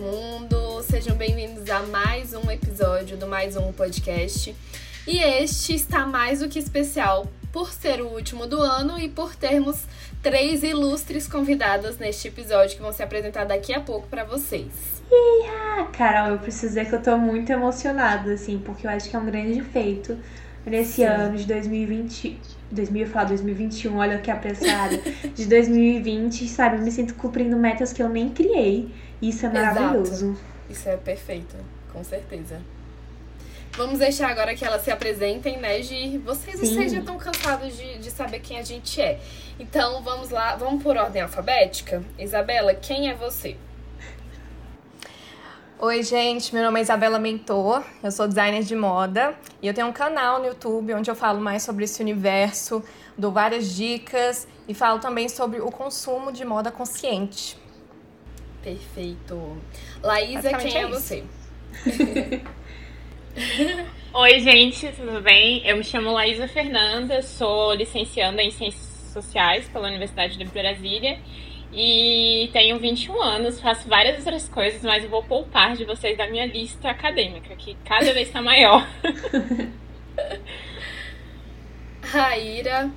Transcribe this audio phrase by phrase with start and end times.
[0.00, 0.82] mundo!
[0.82, 4.56] Sejam bem-vindos a mais um episódio do Mais Um Podcast.
[5.06, 9.36] E este está mais do que especial por ser o último do ano e por
[9.36, 9.84] termos
[10.22, 15.02] três ilustres convidadas neste episódio que vão se apresentar daqui a pouco para vocês.
[15.46, 19.14] Ah, Carol, eu preciso dizer que eu tô muito emocionada, assim, porque eu acho que
[19.14, 20.16] é um grande feito
[20.64, 21.04] nesse Sim.
[21.04, 22.38] ano de 2020.
[22.70, 24.98] 2000, eu falar 2021, olha que apressada.
[25.34, 26.76] de 2020, sabe?
[26.76, 28.88] Eu me sinto cumprindo metas que eu nem criei.
[29.20, 30.26] Isso é maravilhoso.
[30.26, 30.40] Exato.
[30.68, 31.56] Isso é perfeito,
[31.92, 32.60] com certeza.
[33.76, 36.18] Vamos deixar agora que elas se apresentem, né, Gi?
[36.18, 36.74] Vocês Sim.
[36.74, 39.20] vocês já estão cansados de, de saber quem a gente é.
[39.58, 42.02] Então vamos lá, vamos por ordem alfabética.
[42.18, 43.56] Isabela, quem é você?
[45.78, 49.86] Oi, gente, meu nome é Isabela Mentor, eu sou designer de moda e eu tenho
[49.86, 52.84] um canal no YouTube onde eu falo mais sobre esse universo,
[53.16, 57.59] dou várias dicas e falo também sobre o consumo de moda consciente.
[58.62, 59.56] Perfeito.
[60.02, 61.24] Laísa, quem é, é você?
[64.12, 65.66] Oi, gente, tudo bem?
[65.66, 71.18] Eu me chamo Laísa Fernanda, sou licencianda em Ciências Sociais pela Universidade de Brasília
[71.72, 76.28] e tenho 21 anos, faço várias outras coisas, mas eu vou poupar de vocês da
[76.28, 78.86] minha lista acadêmica, que cada vez está maior.
[82.02, 82.90] Raíra.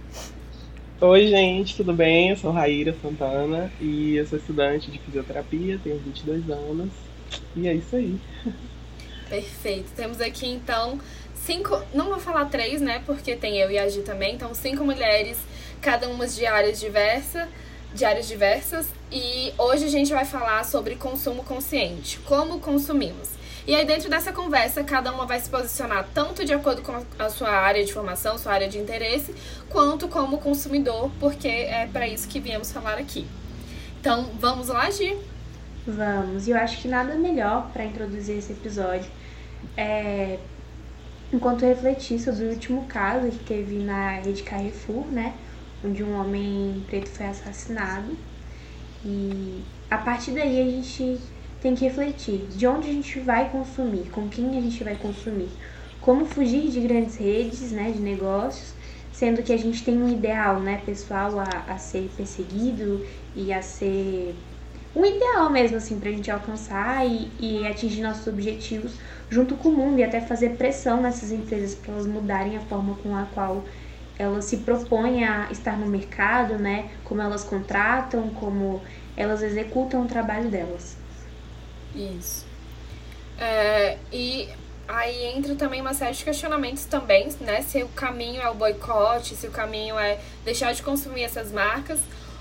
[1.05, 2.29] Oi, gente, tudo bem?
[2.29, 6.89] Eu sou Raíra Santana e eu sou estudante de fisioterapia, tenho 22 anos.
[7.57, 8.17] E é isso aí.
[9.27, 9.91] Perfeito.
[9.97, 10.97] Temos aqui então
[11.35, 13.03] cinco, não vou falar três, né?
[13.05, 14.33] Porque tem eu e a Gi também.
[14.33, 15.37] Então, cinco mulheres,
[15.81, 17.49] cada uma de áreas diversas,
[17.93, 18.87] de áreas diversas.
[19.11, 23.42] E hoje a gente vai falar sobre consumo consciente, como consumimos.
[23.65, 27.29] E aí, dentro dessa conversa, cada uma vai se posicionar tanto de acordo com a
[27.29, 29.33] sua área de formação, sua área de interesse,
[29.69, 33.25] quanto como consumidor, porque é para isso que viemos falar aqui.
[34.01, 35.17] Então, vamos lá, Gi?
[35.87, 36.45] Vamos.
[36.45, 39.09] E eu acho que nada melhor para introduzir esse episódio
[39.77, 40.39] é,
[41.31, 45.33] enquanto refleti sobre o último caso que teve na rede Carrefour, né?
[45.83, 48.17] Onde um homem preto foi assassinado.
[49.05, 51.19] E a partir daí a gente
[51.63, 55.49] tem que refletir de onde a gente vai consumir, com quem a gente vai consumir,
[56.01, 58.73] como fugir de grandes redes né, de negócios,
[59.13, 63.01] sendo que a gente tem um ideal né, pessoal a, a ser perseguido
[63.33, 64.35] e a ser
[64.93, 68.99] um ideal mesmo, assim, pra gente alcançar e, e atingir nossos objetivos
[69.29, 72.95] junto com o mundo e até fazer pressão nessas empresas para elas mudarem a forma
[72.95, 73.63] com a qual
[74.19, 76.91] elas se propõem a estar no mercado, né?
[77.05, 78.83] Como elas contratam, como
[79.15, 81.02] elas executam o trabalho delas.
[81.95, 82.45] Isso.
[83.37, 84.49] É, e
[84.87, 87.61] aí entra também uma série de questionamentos também, né?
[87.61, 91.99] Se o caminho é o boicote, se o caminho é deixar de consumir essas marcas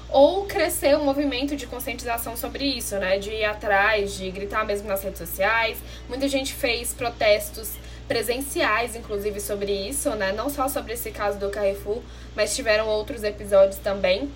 [0.08, 3.18] ou crescer um movimento de conscientização sobre isso, né?
[3.18, 5.78] De ir atrás, de gritar mesmo nas redes sociais.
[6.08, 7.72] Muita gente fez protestos
[8.06, 10.32] presenciais, inclusive, sobre isso, né?
[10.32, 12.02] Não só sobre esse caso do Carrefour,
[12.36, 14.30] mas tiveram outros episódios também.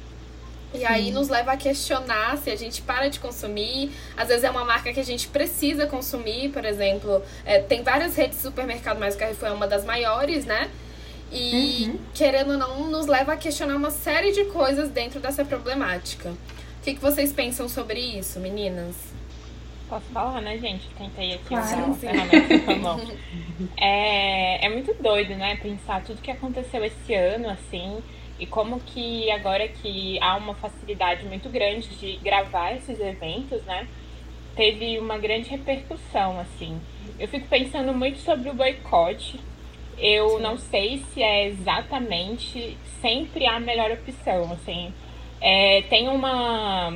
[0.77, 3.91] E aí nos leva a questionar se a gente para de consumir.
[4.17, 7.23] Às vezes é uma marca que a gente precisa consumir, por exemplo.
[7.45, 10.71] É, tem várias redes de supermercado, mas o Carrefour é uma das maiores, né?
[11.33, 11.99] E, uhum.
[12.15, 16.31] querendo ou não, nos leva a questionar uma série de coisas dentro dessa problemática.
[16.31, 18.95] O que, que vocês pensam sobre isso, meninas?
[19.89, 20.89] Posso falar, né, gente?
[20.99, 22.09] Tentei aqui claro, sim.
[23.77, 25.57] é, é muito doido, né?
[25.57, 28.03] Pensar tudo que aconteceu esse ano, assim,
[28.39, 33.87] e como que agora que há uma facilidade muito grande de gravar esses eventos, né?
[34.55, 36.81] Teve uma grande repercussão, assim.
[37.19, 39.41] Eu fico pensando muito sobre o boicote,
[39.99, 40.43] eu Sim.
[40.43, 44.93] não sei se é exatamente sempre a melhor opção, assim.
[45.41, 46.93] É, tem uma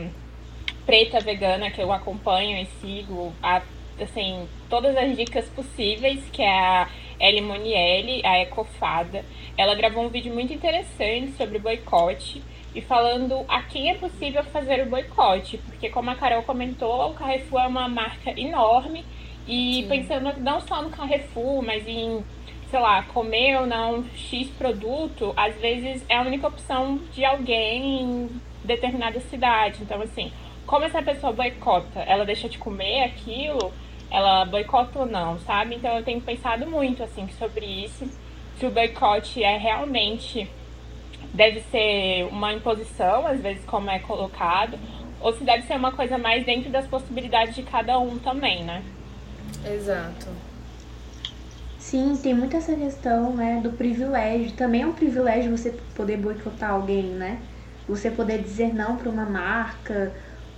[0.85, 3.63] preta vegana que eu acompanho e sigo, a,
[4.01, 6.89] assim, todas as dicas possíveis, que é a
[7.21, 9.25] Ellie Monielli, a Ecofada.
[9.57, 12.43] Ela gravou um vídeo muito interessante sobre boicote
[12.75, 17.15] e falando a quem é possível fazer o boicote, porque como a Carol comentou, o
[17.15, 19.05] Carrefour é uma marca enorme
[19.47, 19.89] e Sim.
[19.89, 22.25] pensando não só no Carrefour, mas em
[22.71, 28.03] sei lá, comer ou não X produto, às vezes é a única opção de alguém
[28.03, 29.83] em determinada cidade.
[29.83, 30.31] Então, assim,
[30.67, 31.99] como essa pessoa boicota?
[32.01, 33.73] Ela deixa de comer aquilo?
[34.11, 35.77] Ela boicota ou não, sabe?
[35.77, 38.09] Então, eu tenho pensado muito, assim, sobre isso.
[38.59, 40.49] Se o boicote é realmente.
[41.33, 44.77] Deve ser uma imposição, às vezes, como é colocado,
[45.21, 48.83] ou se deve ser uma coisa mais dentro das possibilidades de cada um também, né?
[49.65, 50.27] Exato.
[51.79, 54.53] Sim, tem muito essa questão, né, do privilégio.
[54.53, 57.41] Também é um privilégio você poder boicotar alguém, né?
[57.89, 60.13] Você poder dizer não para uma marca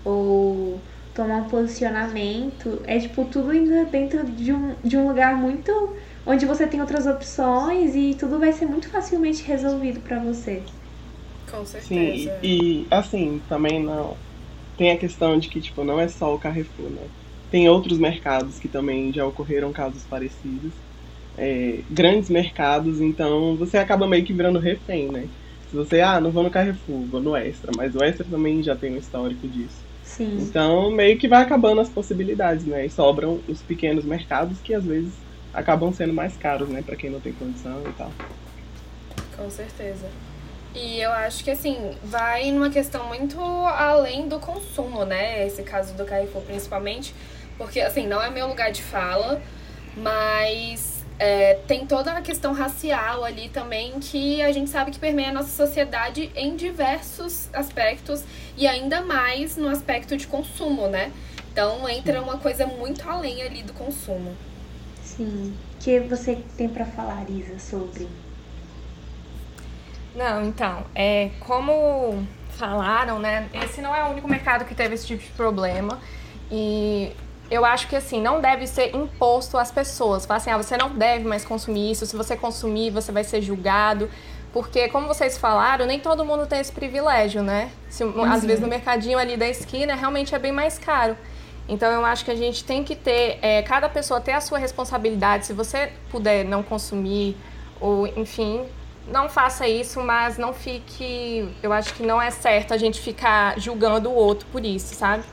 [0.05, 0.81] ou
[1.15, 2.83] tomar um posicionamento.
[2.87, 5.71] É tipo tudo ainda dentro de um, de um lugar muito.
[6.27, 10.73] onde você tem outras opções e tudo vai ser muito facilmente resolvido para você.
[11.47, 12.33] Com certeza.
[12.33, 14.23] Sim, e assim, também não.
[14.77, 17.13] Tem a questão de que, tipo, não é só o Carrefour, né?
[17.51, 20.77] Tem outros mercados que também já ocorreram casos parecidos.
[21.37, 25.31] É, grandes mercados, então você acaba meio que virando refém, né?
[25.67, 28.77] Se você, ah, não vou no Carrefour, vou no Extra, mas o Extra também já
[28.77, 29.87] tem um histórico disso.
[30.17, 30.39] Sim.
[30.43, 32.85] Então, meio que vai acabando as possibilidades, né?
[32.85, 35.13] E sobram os pequenos mercados que às vezes
[35.55, 38.11] acabam sendo mais caros, né, para quem não tem condição e tal.
[39.37, 40.07] Com certeza.
[40.75, 45.47] E eu acho que assim, vai numa questão muito além do consumo, né?
[45.47, 47.15] Esse caso do Carrefour principalmente,
[47.59, 49.43] porque assim, não é meu lugar de fala,
[49.97, 55.31] mas é, tem toda a questão racial ali também que a gente sabe que permeia
[55.31, 58.25] a nossa sociedade em diversos aspectos
[58.57, 61.13] e ainda mais no aspecto de consumo, né?
[61.53, 64.35] Então entra uma coisa muito além ali do consumo.
[65.03, 65.55] Sim.
[65.75, 68.09] O que você tem para falar, Isa, sobre
[70.15, 75.07] não, então, é, como falaram, né, esse não é o único mercado que teve esse
[75.07, 75.99] tipo de problema.
[76.51, 77.13] E
[77.53, 80.25] eu acho que assim, não deve ser imposto às pessoas.
[80.25, 83.43] Falar assim, ah, você não deve mais consumir isso, se você consumir, você vai ser
[83.43, 84.09] julgado.
[84.53, 87.71] Porque, como vocês falaram, nem todo mundo tem esse privilégio, né?
[87.89, 88.25] Se, uhum.
[88.25, 91.17] Às vezes no mercadinho ali da esquina realmente é bem mais caro.
[91.69, 94.59] Então eu acho que a gente tem que ter, é, cada pessoa ter a sua
[94.59, 95.47] responsabilidade.
[95.47, 97.37] Se você puder não consumir,
[97.81, 98.65] ou enfim,
[99.09, 101.49] não faça isso, mas não fique.
[101.63, 105.25] Eu acho que não é certo a gente ficar julgando o outro por isso, sabe?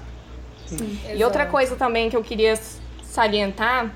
[0.78, 1.00] Sim.
[1.16, 2.58] E outra coisa também que eu queria
[3.04, 3.92] salientar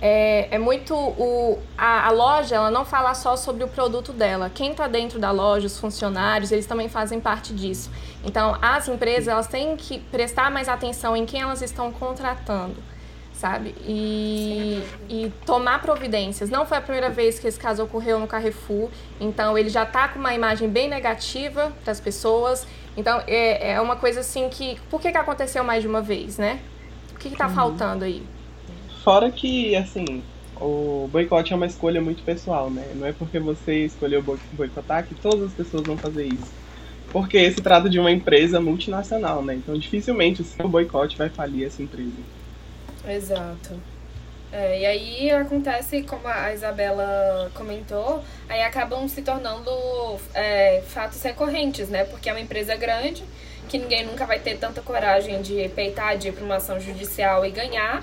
[0.00, 4.48] é, é muito o a, a, loja ela não fala só sobre o produto dela.
[4.48, 7.90] Quem está dentro da loja os funcionários eles também fazem parte disso.
[8.24, 12.76] Então as empresas elas têm que prestar mais atenção em quem elas estão contratando
[13.38, 13.72] sabe?
[13.86, 16.50] E, e tomar providências.
[16.50, 18.90] Não foi a primeira vez que esse caso ocorreu no Carrefour,
[19.20, 22.66] então ele já está com uma imagem bem negativa para as pessoas.
[22.96, 24.76] Então é, é uma coisa assim que.
[24.90, 26.58] Por que, que aconteceu mais de uma vez, né?
[27.14, 27.54] O que está uhum.
[27.54, 28.22] faltando aí?
[29.04, 30.22] Fora que, assim,
[30.60, 32.84] o boicote é uma escolha muito pessoal, né?
[32.96, 36.52] Não é porque você escolheu boicotar que todas as pessoas vão fazer isso.
[37.12, 39.54] Porque se trata de uma empresa multinacional, né?
[39.54, 42.37] Então dificilmente o seu boicote vai falir essa empresa.
[43.06, 43.80] Exato.
[44.50, 49.70] É, e aí acontece, como a Isabela comentou, aí acabam se tornando
[50.32, 52.04] é, fatos recorrentes, né?
[52.04, 53.24] Porque é uma empresa grande,
[53.68, 57.44] que ninguém nunca vai ter tanta coragem de peitar, de ir para uma ação judicial
[57.44, 58.02] e ganhar.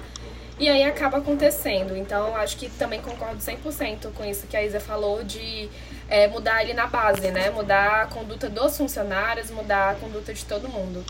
[0.59, 1.97] E aí acaba acontecendo.
[1.97, 5.67] Então, acho que também concordo 100% com isso que a Isa falou de
[6.07, 7.49] é, mudar ali na base, né?
[7.49, 11.03] Mudar a conduta dos funcionários, mudar a conduta de todo mundo.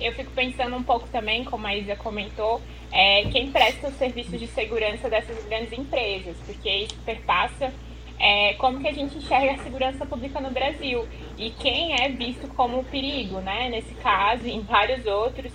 [0.00, 2.60] Eu fico pensando um pouco também, como a Isa comentou,
[2.90, 7.72] é, quem presta os serviços de segurança dessas grandes empresas, porque isso perpassa
[8.18, 11.06] é, como que a gente enxerga a segurança pública no Brasil
[11.38, 13.68] e quem é visto como perigo, né?
[13.70, 15.52] Nesse caso e em vários outros,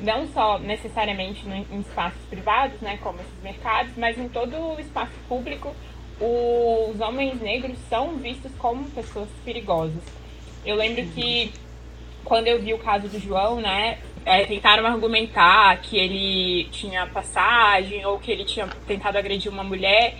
[0.00, 4.80] não só necessariamente no, em espaços privados, né, como esses mercados, mas em todo o
[4.80, 5.74] espaço público,
[6.20, 10.02] os homens negros são vistos como pessoas perigosas.
[10.64, 11.52] Eu lembro que
[12.26, 18.04] quando eu vi o caso do João, né, é, tentaram argumentar que ele tinha passagem
[18.04, 20.16] ou que ele tinha tentado agredir uma mulher.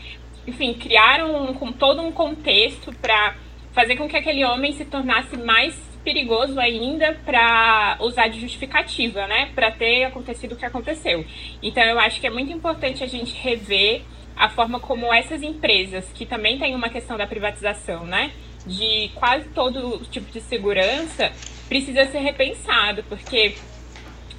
[0.46, 3.34] Enfim, criaram um, todo um contexto para
[3.72, 9.50] fazer com que aquele homem se tornasse mais perigoso ainda para usar de justificativa, né?
[9.56, 11.26] Para ter acontecido o que aconteceu.
[11.60, 14.02] Então, eu acho que é muito importante a gente rever
[14.36, 18.30] a forma como essas empresas, que também tem uma questão da privatização, né?
[18.66, 21.32] De quase todo tipo de segurança,
[21.68, 23.54] precisa ser repensado, porque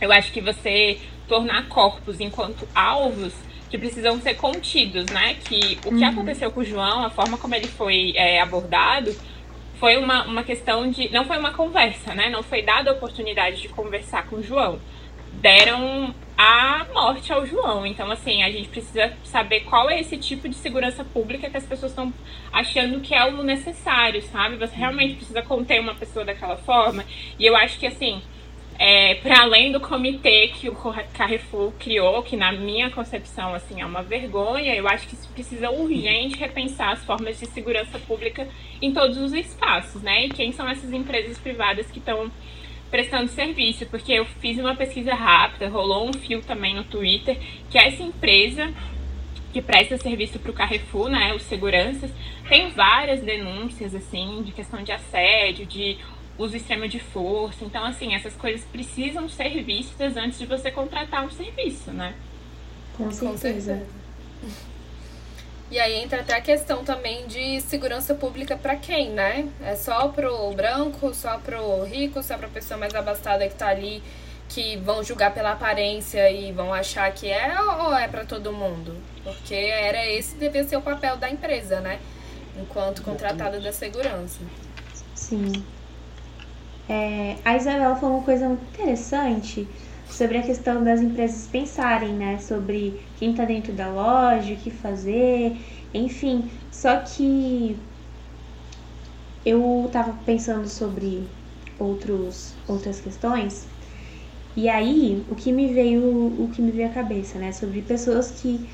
[0.02, 3.34] eu acho que você tornar corpos enquanto alvos
[3.70, 5.36] que precisam ser contidos, né?
[5.36, 6.10] Que o que uhum.
[6.10, 9.14] aconteceu com o João, a forma como ele foi é, abordado,
[9.80, 11.10] foi uma, uma questão de.
[11.10, 12.30] Não foi uma conversa, né?
[12.30, 14.80] Não foi dada a oportunidade de conversar com o João.
[15.34, 17.86] Deram a morte ao João.
[17.86, 21.66] Então, assim, a gente precisa saber qual é esse tipo de segurança pública que as
[21.66, 22.14] pessoas estão
[22.54, 24.58] achando que é o necessário, sabe?
[24.58, 27.04] Você realmente precisa conter uma pessoa daquela forma.
[27.40, 28.22] E eu acho que, assim
[28.80, 30.76] é, para além do comitê que o
[31.14, 35.72] Carrefour criou, que na minha concepção assim é uma vergonha, eu acho que isso precisa
[35.72, 38.48] urgente repensar as formas de segurança pública
[38.80, 40.26] em todos os espaços, né?
[40.26, 42.32] E quem são essas empresas privadas que estão
[42.90, 43.86] prestando serviço?
[43.86, 47.38] Porque eu fiz uma pesquisa rápida, rolou um fio também no Twitter,
[47.70, 48.74] que essa empresa
[49.54, 52.12] que presta serviço para o Carrefour, né, os seguranças,
[52.48, 55.98] tem várias denúncias, assim, de questão de assédio, de
[56.38, 57.66] uso extremo de força.
[57.66, 62.14] Então, assim, essas coisas precisam ser vistas antes de você contratar um serviço, né?
[62.96, 63.32] Com certeza.
[63.32, 63.88] Com certeza.
[65.70, 69.50] E aí entra até a questão também de segurança pública para quem, né?
[69.62, 74.02] É só pro branco, só pro rico, só pra pessoa mais abastada que tá ali,
[74.48, 78.96] que vão julgar pela aparência e vão achar que é ou é para todo mundo?
[79.24, 82.00] Porque era esse devia ser o papel da empresa, né?
[82.58, 84.40] Enquanto contratada da segurança.
[85.14, 85.52] Sim.
[86.88, 89.68] É, a Isabela falou uma coisa muito interessante
[90.10, 94.72] sobre a questão das empresas pensarem, né, sobre quem está dentro da loja, o que
[94.72, 95.58] fazer,
[95.94, 96.50] enfim.
[96.72, 97.78] Só que
[99.46, 101.30] eu estava pensando sobre
[101.80, 103.68] outros, outras questões
[104.56, 106.04] e aí o que me veio
[106.44, 108.70] o que me veio à cabeça, né, sobre pessoas que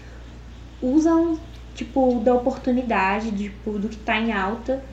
[0.82, 1.40] usam
[1.74, 4.84] tipo da oportunidade, tipo, do que está em alta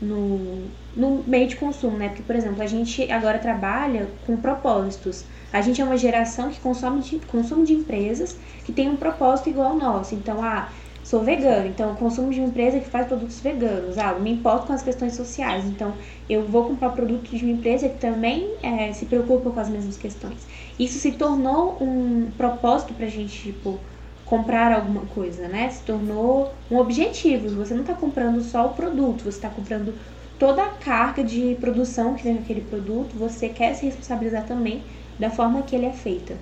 [0.00, 2.08] no, no meio de consumo, né?
[2.08, 5.26] Porque, por exemplo, a gente agora trabalha com propósitos.
[5.52, 9.50] A gente é uma geração que consome de, consome de empresas que tem um propósito
[9.50, 10.14] igual ao nosso.
[10.14, 10.68] Então, ah,
[11.02, 13.98] sou vegano, então consumo de uma empresa que faz produtos veganos.
[13.98, 15.94] Ah, me importo com as questões sociais, então
[16.28, 19.96] eu vou comprar produtos de uma empresa que também é, se preocupa com as mesmas
[19.96, 20.46] questões.
[20.78, 23.80] Isso se tornou um propósito pra gente, tipo,
[24.24, 25.68] comprar alguma coisa, né?
[25.70, 27.48] Se tornou um objetivo.
[27.56, 29.92] Você não está comprando só o produto, você está comprando
[30.38, 33.16] toda a carga de produção que vem naquele produto.
[33.18, 34.84] Você quer se responsabilizar também
[35.20, 36.36] da forma que ele é feita.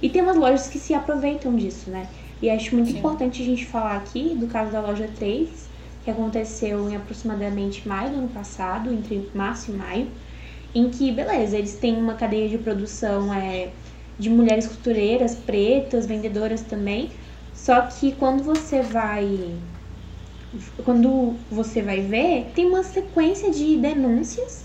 [0.00, 2.08] E tem umas lojas que se aproveitam disso, né?
[2.40, 2.98] E acho muito Sim.
[2.98, 5.68] importante a gente falar aqui do caso da loja 3,
[6.04, 10.06] que aconteceu em aproximadamente maio do ano passado, entre março e maio,
[10.74, 13.70] em que, beleza, eles têm uma cadeia de produção é,
[14.18, 17.10] de mulheres costureiras pretas, vendedoras também,
[17.52, 19.58] só que quando você vai
[20.84, 24.64] quando você vai ver, tem uma sequência de denúncias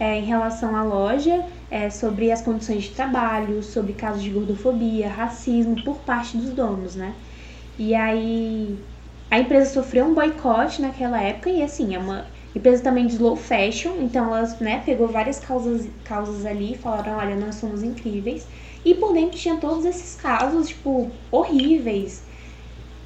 [0.00, 5.08] é, em relação à loja é, sobre as condições de trabalho, sobre casos de gordofobia,
[5.08, 7.16] racismo por parte dos donos, né?
[7.78, 8.78] E aí
[9.30, 13.36] a empresa sofreu um boicote naquela época e assim, é uma empresa também de slow
[13.36, 18.46] fashion, então ela né, pegou várias causas, causas ali e falaram, olha, nós somos incríveis.
[18.84, 22.26] E por dentro tinha todos esses casos, tipo, horríveis.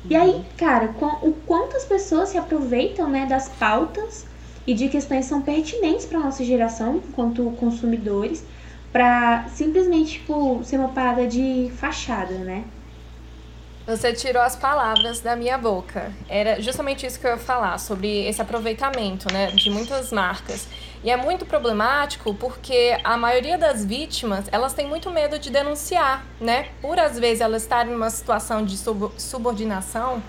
[0.08, 4.26] E aí, cara, o quanto as pessoas se aproveitam, né, das pautas
[4.66, 8.46] e de questões que são pertinentes para nossa geração, enquanto consumidores,
[8.92, 12.64] para simplesmente, tipo, ser uma parada de fachada, né?
[13.86, 16.12] Você tirou as palavras da minha boca.
[16.28, 20.66] Era justamente isso que eu ia falar, sobre esse aproveitamento né, de muitas marcas.
[21.04, 26.26] E é muito problemático porque a maioria das vítimas, elas têm muito medo de denunciar,
[26.40, 26.70] né?
[26.82, 28.76] Por às vezes elas estarem numa situação de
[29.16, 30.20] subordinação,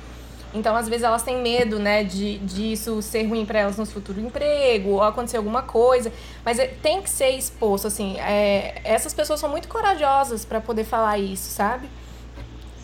[0.53, 3.85] então às vezes elas têm medo, né, de, de isso ser ruim para elas no
[3.85, 6.11] futuro emprego ou acontecer alguma coisa.
[6.43, 8.17] Mas é, tem que ser exposto, assim.
[8.19, 11.89] É, essas pessoas são muito corajosas para poder falar isso, sabe?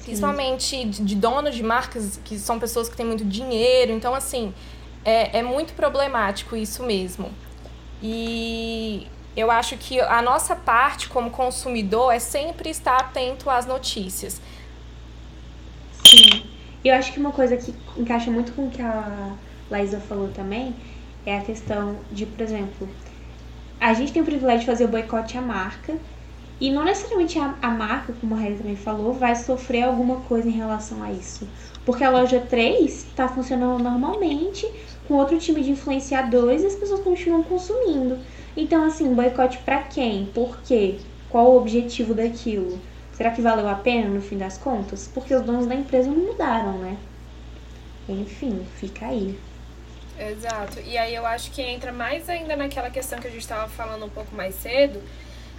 [0.04, 3.94] Principalmente de, de donos de marcas que são pessoas que têm muito dinheiro.
[3.94, 4.54] Então, assim,
[5.06, 7.32] é, é muito problemático isso mesmo.
[8.02, 14.42] E eu acho que a nossa parte como consumidor é sempre estar atento às notícias.
[16.04, 16.44] Sim.
[16.84, 20.76] Eu acho que uma coisa que encaixa muito com o que a Laísa falou também
[21.26, 22.96] é a questão de, por exemplo,
[23.80, 26.00] a gente tem o privilégio de fazer o boicote à marca,
[26.60, 30.48] e não necessariamente a, a marca, como a Reza também falou, vai sofrer alguma coisa
[30.48, 31.52] em relação a isso.
[31.86, 34.66] Porque a loja 3 está funcionando normalmente,
[35.04, 38.24] com outro time de influenciadores e as pessoas continuam consumindo.
[38.56, 40.32] Então, assim, boicote para quem?
[40.32, 41.06] Por quê?
[41.28, 42.88] Qual o objetivo daquilo?
[43.24, 45.10] Será que valeu a pena no fim das contas?
[45.14, 46.98] Porque os donos da empresa não mudaram, né?
[48.10, 49.40] Enfim, fica aí.
[50.20, 50.82] Exato.
[50.82, 54.04] E aí eu acho que entra mais ainda naquela questão que a gente estava falando
[54.04, 55.02] um pouco mais cedo,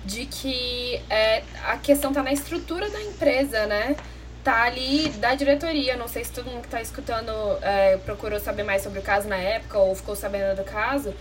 [0.05, 3.97] de que é, a questão tá na estrutura da empresa, né?
[4.45, 5.97] Tá ali da diretoria.
[5.97, 9.27] Não sei se todo mundo que tá escutando é, procurou saber mais sobre o caso
[9.27, 11.15] na época ou ficou sabendo do caso,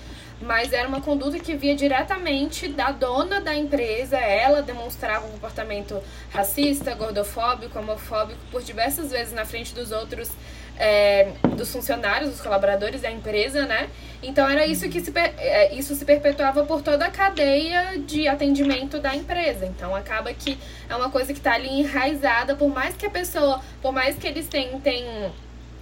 [0.45, 4.17] mas era uma conduta que via diretamente da dona da empresa.
[4.17, 10.29] Ela demonstrava um comportamento racista, gordofóbico, homofóbico por diversas vezes na frente dos outros
[10.77, 13.89] é, dos funcionários, dos colaboradores da empresa, né?
[14.21, 19.00] Então era isso que se, é, isso se perpetuava por toda a cadeia de atendimento
[19.00, 19.65] da empresa.
[19.65, 20.57] Então acaba que
[20.89, 24.27] é uma coisa que está ali enraizada, por mais que a pessoa, por mais que
[24.27, 25.31] eles tentem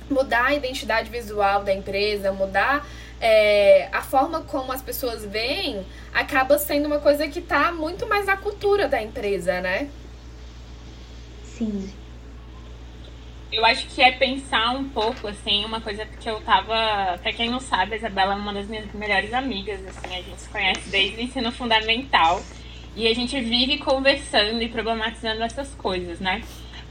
[0.10, 2.86] mudar a identidade visual da empresa, mudar
[3.22, 8.26] é, a forma como as pessoas veem, acaba sendo uma coisa que está muito mais
[8.26, 9.90] na cultura da empresa, né?
[11.44, 11.94] Sim.
[13.52, 17.20] eu acho que é pensar um pouco, assim, uma coisa que eu tava.
[17.22, 20.42] Pra quem não sabe, a Isabela é uma das minhas melhores amigas, assim, a gente
[20.42, 22.42] se conhece desde o ensino fundamental.
[22.96, 26.42] E a gente vive conversando e problematizando essas coisas, né?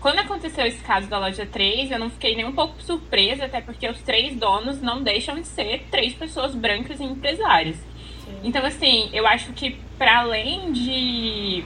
[0.01, 3.61] Quando aconteceu esse caso da loja 3, eu não fiquei nem um pouco surpresa, até
[3.61, 7.77] porque os três donos não deixam de ser três pessoas brancas e empresárias.
[7.77, 8.41] Sim.
[8.45, 11.63] Então, assim, eu acho que para além de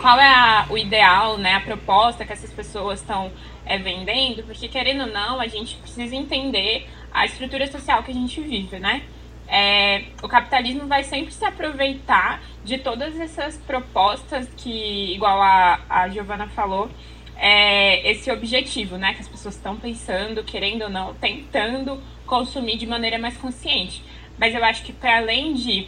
[0.00, 3.30] qual é a, o ideal, né, a proposta que essas pessoas estão
[3.64, 8.14] é, vendendo, porque querendo ou não, a gente precisa entender a estrutura social que a
[8.14, 9.02] gente vive, né?
[9.46, 16.08] É, o capitalismo vai sempre se aproveitar de todas essas propostas que, igual a, a
[16.08, 16.90] Giovana falou,
[17.38, 19.14] é esse objetivo, né?
[19.14, 24.02] Que as pessoas estão pensando, querendo ou não, tentando consumir de maneira mais consciente.
[24.36, 25.86] Mas eu acho que para além de,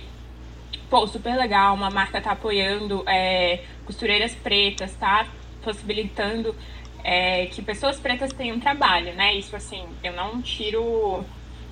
[0.89, 5.27] pô, super legal, uma marca tá apoiando é, costureiras pretas, tá
[5.63, 6.55] possibilitando
[7.03, 9.35] é, que pessoas pretas tenham trabalho, né?
[9.35, 11.25] Isso assim, eu não tiro,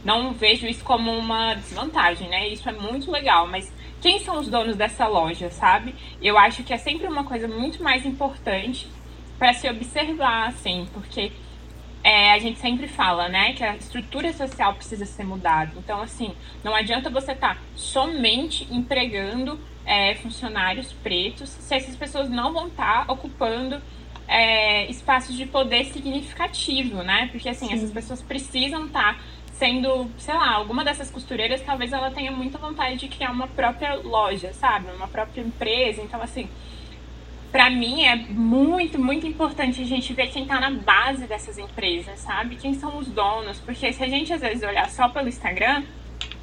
[0.04, 2.48] não vejo isso como uma desvantagem, né?
[2.48, 5.94] Isso é muito legal, mas quem são os donos dessa loja, sabe?
[6.20, 8.88] Eu acho que é sempre uma coisa muito mais importante
[9.38, 11.32] para se observar, assim, porque
[12.02, 15.72] é, a gente sempre fala, né, que a estrutura social precisa ser mudada.
[15.76, 22.28] Então, assim, não adianta você estar tá somente empregando é, funcionários pretos se essas pessoas
[22.28, 23.80] não vão estar tá ocupando
[24.26, 27.28] é, espaços de poder significativo, né?
[27.32, 27.74] Porque, assim, Sim.
[27.74, 29.20] essas pessoas precisam estar tá
[29.52, 33.94] sendo, sei lá, alguma dessas costureiras, talvez ela tenha muita vontade de criar uma própria
[33.94, 34.88] loja, sabe?
[34.92, 36.00] Uma própria empresa.
[36.00, 36.48] Então, assim,
[37.50, 42.20] para mim é muito, muito importante a gente ver quem está na base dessas empresas,
[42.20, 42.56] sabe?
[42.56, 45.82] Quem são os donos, porque se a gente às vezes olhar só pelo Instagram,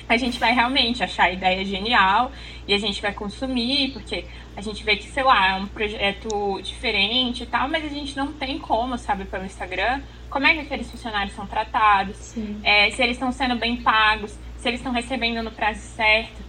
[0.07, 2.31] a gente vai realmente achar a ideia genial
[2.67, 6.59] e a gente vai consumir, porque a gente vê que, sei lá, é um projeto
[6.61, 10.59] diferente e tal, mas a gente não tem como, sabe, pelo Instagram, como é que
[10.61, 15.41] aqueles funcionários são tratados, é, se eles estão sendo bem pagos, se eles estão recebendo
[15.43, 16.44] no prazo certo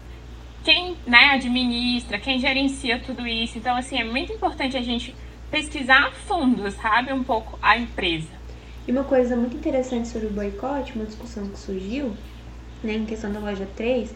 [0.67, 3.57] quem né, administra, quem gerencia tudo isso.
[3.57, 5.15] Então, assim, é muito importante a gente
[5.49, 8.27] pesquisar a fundo, sabe, um pouco a empresa.
[8.89, 12.13] E uma coisa muito interessante sobre o boicote, uma discussão que surgiu,
[12.83, 14.13] né, em questão da loja 3,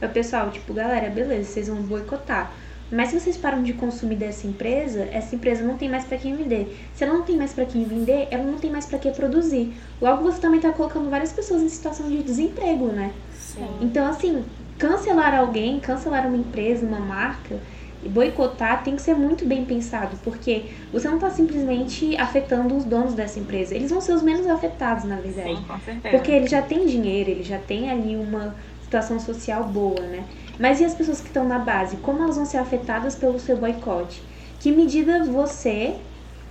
[0.00, 2.50] é o pessoal, tipo, galera, beleza, vocês vão boicotar.
[2.90, 6.34] Mas se vocês param de consumir dessa empresa, essa empresa não tem mais para quem
[6.34, 6.78] vender.
[6.94, 9.74] Se ela não tem mais para quem vender, ela não tem mais para que produzir.
[10.00, 13.12] Logo você também tá colocando várias pessoas em situação de desemprego, né?
[13.34, 13.68] Sim.
[13.82, 14.42] Então, assim,
[14.80, 17.60] cancelar alguém, cancelar uma empresa, uma marca
[18.02, 22.84] e boicotar tem que ser muito bem pensado, porque você não está simplesmente afetando os
[22.84, 23.74] donos dessa empresa.
[23.74, 25.56] Eles vão ser os menos afetados, na verdade.
[25.56, 26.16] Sim, com certeza.
[26.16, 30.24] Porque eles já têm dinheiro, eles já têm ali uma situação social boa, né?
[30.58, 31.98] Mas e as pessoas que estão na base?
[31.98, 34.22] Como elas vão ser afetadas pelo seu boicote?
[34.60, 35.94] Que medida você,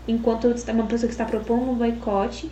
[0.08, 2.52] enquanto uma pessoa que está propondo um boicote,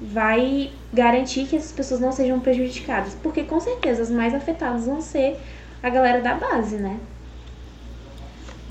[0.00, 3.14] vai garantir que essas pessoas não sejam prejudicadas.
[3.22, 5.36] Porque com certeza as mais afetadas vão ser
[5.82, 6.98] a galera da base, né?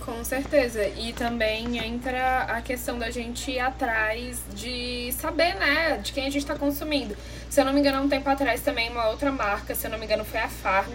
[0.06, 0.86] Com certeza.
[0.98, 6.30] E também entra a questão da gente ir atrás de saber, né, de quem a
[6.30, 7.16] gente está consumindo.
[7.50, 9.98] Se eu não me engano, um tempo atrás também uma outra marca, se eu não
[9.98, 10.94] me engano, foi a Farm,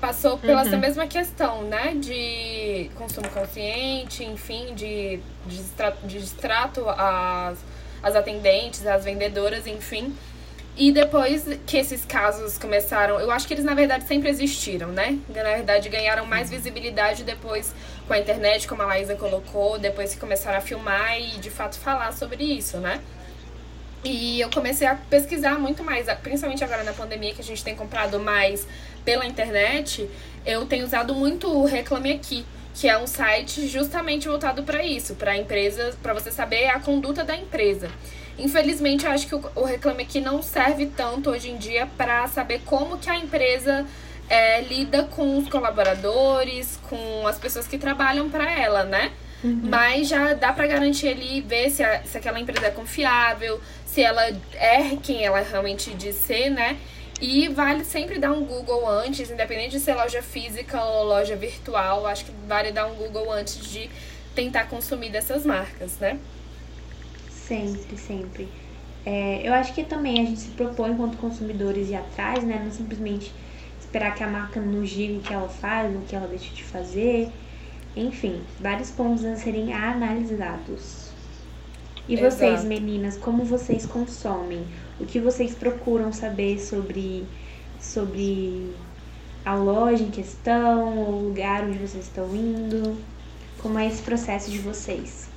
[0.00, 0.78] passou pela uhum.
[0.78, 5.62] mesma questão, né, de consumo consciente, enfim, de, de,
[6.04, 7.58] de distrato às
[8.02, 10.14] as atendentes, as vendedoras, enfim.
[10.76, 15.18] E depois que esses casos começaram, eu acho que eles na verdade sempre existiram, né?
[15.28, 17.74] Na verdade ganharam mais visibilidade depois
[18.06, 21.78] com a internet, como a Laísa colocou, depois que começaram a filmar e de fato
[21.78, 23.00] falar sobre isso, né?
[24.02, 27.76] E eu comecei a pesquisar muito mais, principalmente agora na pandemia que a gente tem
[27.76, 28.66] comprado mais
[29.04, 30.08] pela internet,
[30.46, 32.46] eu tenho usado muito o Reclame Aqui
[32.80, 37.22] que é um site justamente voltado para isso, para empresas, para você saber a conduta
[37.22, 37.90] da empresa.
[38.38, 42.62] Infelizmente, eu acho que o, Reclame Aqui não serve tanto hoje em dia para saber
[42.64, 43.84] como que a empresa
[44.30, 49.12] é, lida com os colaboradores, com as pessoas que trabalham para ela, né?
[49.44, 49.60] Uhum.
[49.64, 54.00] Mas já dá para garantir ali, ver se, a, se aquela empresa é confiável, se
[54.00, 56.78] ela é quem ela realmente diz ser, né?
[57.20, 62.06] E vale sempre dar um Google antes, independente de ser loja física ou loja virtual,
[62.06, 63.90] acho que vale dar um Google antes de
[64.34, 66.18] tentar consumir dessas marcas, né?
[67.28, 68.48] Sempre, sempre.
[69.04, 72.62] É, eu acho que também a gente se propõe enquanto consumidores ir atrás, né?
[72.64, 73.32] Não simplesmente
[73.78, 76.64] esperar que a marca nos diga o que ela faz, o que ela deixa de
[76.64, 77.28] fazer.
[77.96, 81.10] Enfim, vários pontos a serem analisados.
[82.08, 82.30] E Exato.
[82.30, 84.64] vocês, meninas, como vocês consomem?
[85.00, 87.26] O que vocês procuram saber sobre,
[87.80, 88.74] sobre
[89.44, 92.96] a loja em questão, o lugar onde vocês estão indo,
[93.60, 95.28] como é esse processo de vocês?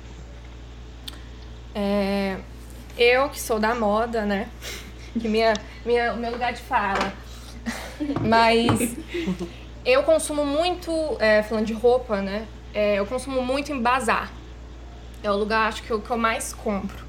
[1.74, 2.38] É,
[2.96, 4.48] eu que sou da moda, né?
[5.18, 7.12] Que minha, minha, o meu lugar de fala.
[8.20, 8.96] Mas
[9.84, 12.46] eu consumo muito, é, falando de roupa, né?
[12.72, 14.32] É, eu consumo muito em bazar.
[15.22, 17.03] É o lugar, acho que, eu, que eu mais compro.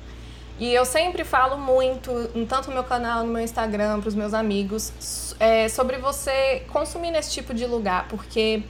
[0.57, 2.11] E eu sempre falo muito,
[2.47, 7.11] tanto no meu canal, no meu Instagram, para os meus amigos, é, sobre você consumir
[7.11, 8.07] nesse tipo de lugar.
[8.07, 8.63] Porque,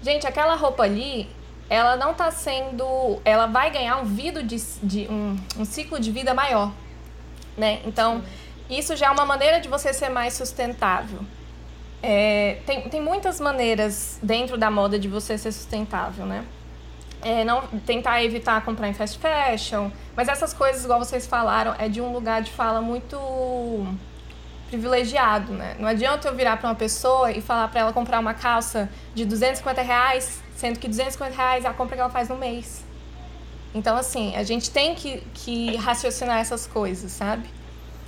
[0.00, 1.28] gente, aquela roupa ali,
[1.68, 3.20] ela não está sendo.
[3.24, 6.72] Ela vai ganhar um, vida de, de um, um ciclo de vida maior.
[7.56, 7.80] Né?
[7.84, 8.22] Então,
[8.70, 11.20] isso já é uma maneira de você ser mais sustentável.
[12.00, 16.44] É, tem, tem muitas maneiras dentro da moda de você ser sustentável, né?
[17.22, 21.88] É, não tentar evitar comprar em fast fashion, mas essas coisas, igual vocês falaram, é
[21.88, 23.18] de um lugar de fala muito
[24.68, 25.74] privilegiado, né?
[25.78, 29.24] Não adianta eu virar para uma pessoa e falar para ela comprar uma calça de
[29.24, 32.84] 250 reais, sendo que 250 reais é a compra que ela faz no mês.
[33.74, 37.48] Então, assim, a gente tem que, que raciocinar essas coisas, sabe?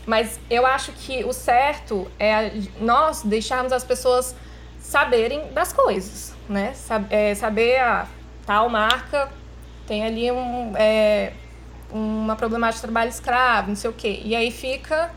[0.07, 4.35] Mas eu acho que o certo é nós deixarmos as pessoas
[4.79, 6.75] saberem das coisas, né?
[7.11, 8.07] É, saber a
[8.51, 9.31] tal marca
[9.87, 11.33] tem ali um, é,
[11.89, 14.23] uma problemática de trabalho escravo, não sei o quê.
[14.25, 15.13] E aí fica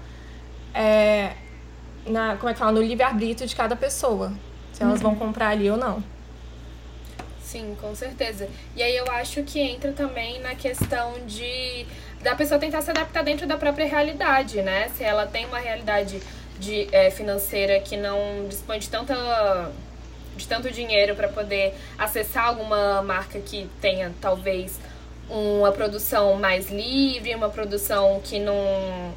[0.71, 1.33] é,
[2.05, 4.31] na, como é que fala, no livre-arbítrio de cada pessoa,
[4.71, 5.09] se elas uhum.
[5.09, 6.03] vão comprar ali ou não.
[7.41, 8.47] Sim, com certeza.
[8.75, 11.87] E aí eu acho que entra também na questão de
[12.21, 14.89] da pessoa tentar se adaptar dentro da própria realidade, né?
[14.89, 16.21] Se ela tem uma realidade
[16.59, 19.71] de, é, financeira que não dispõe de tanta
[20.35, 24.79] de tanto dinheiro para poder acessar alguma marca que tenha talvez
[25.29, 29.13] uma produção mais livre, uma produção que não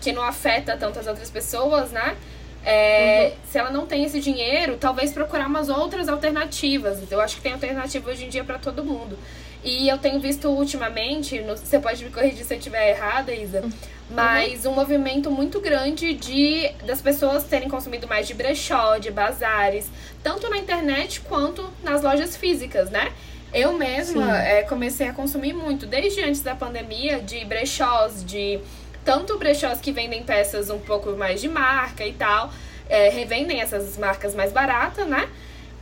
[0.00, 2.16] que não afeta tantas outras pessoas, né?
[2.64, 3.32] É, uhum.
[3.50, 6.98] Se ela não tem esse dinheiro, talvez procurar umas outras alternativas.
[7.10, 9.18] Eu acho que tem alternativa hoje em dia para todo mundo.
[9.62, 13.70] E eu tenho visto ultimamente, você pode me corrigir se eu estiver errada, Isa, uhum.
[14.10, 19.90] mas um movimento muito grande de das pessoas terem consumido mais de brechó, de bazares,
[20.22, 23.12] tanto na internet quanto nas lojas físicas, né?
[23.52, 28.60] Eu mesma é, comecei a consumir muito, desde antes da pandemia, de brechós, de
[29.04, 32.52] tanto brechós que vendem peças um pouco mais de marca e tal,
[32.88, 35.28] é, revendem essas marcas mais baratas, né?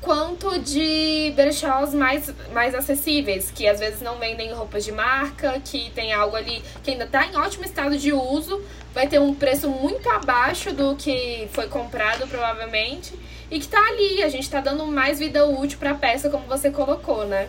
[0.06, 5.90] Quanto de brechós mais, mais acessíveis, que às vezes não vendem roupas de marca, que
[5.90, 8.62] tem algo ali que ainda está em ótimo estado de uso,
[8.94, 13.18] vai ter um preço muito abaixo do que foi comprado provavelmente,
[13.50, 16.46] e que está ali, a gente está dando mais vida útil para a peça, como
[16.46, 17.48] você colocou, né?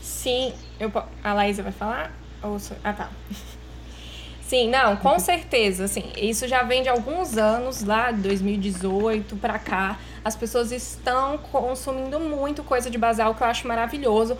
[0.00, 0.92] Sim, eu,
[1.24, 2.12] a Laísa vai falar?
[2.40, 3.10] Ou, ah, tá.
[4.46, 9.98] Sim, não, com certeza, assim, isso já vem de alguns anos, lá 2018 para cá,
[10.24, 14.36] as pessoas estão consumindo muito coisa de basal, que eu acho maravilhoso.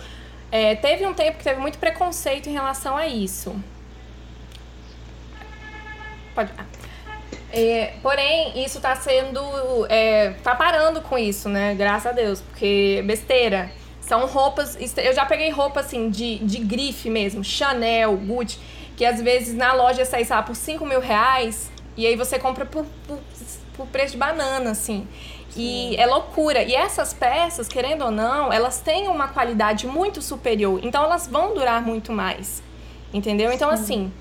[0.51, 3.55] É, teve um tempo que teve muito preconceito em relação a isso.
[6.35, 6.53] Pode.
[6.59, 6.65] Ah.
[7.53, 9.41] É, porém, isso está sendo.
[9.89, 11.75] É, tá parando com isso, né?
[11.75, 13.71] Graças a Deus, porque besteira.
[14.01, 14.77] São roupas.
[14.97, 18.59] Eu já peguei roupa assim de, de grife mesmo, Chanel, Gucci
[19.01, 22.67] que às vezes na loja sai, sabe, por 5 mil reais e aí você compra
[22.67, 23.19] por, por,
[23.75, 25.09] por preço de banana, assim.
[25.57, 26.63] E é loucura.
[26.63, 30.81] E essas peças, querendo ou não, elas têm uma qualidade muito superior.
[30.83, 32.63] Então elas vão durar muito mais.
[33.13, 33.53] Entendeu?
[33.53, 33.75] Então, Sim.
[33.75, 34.13] assim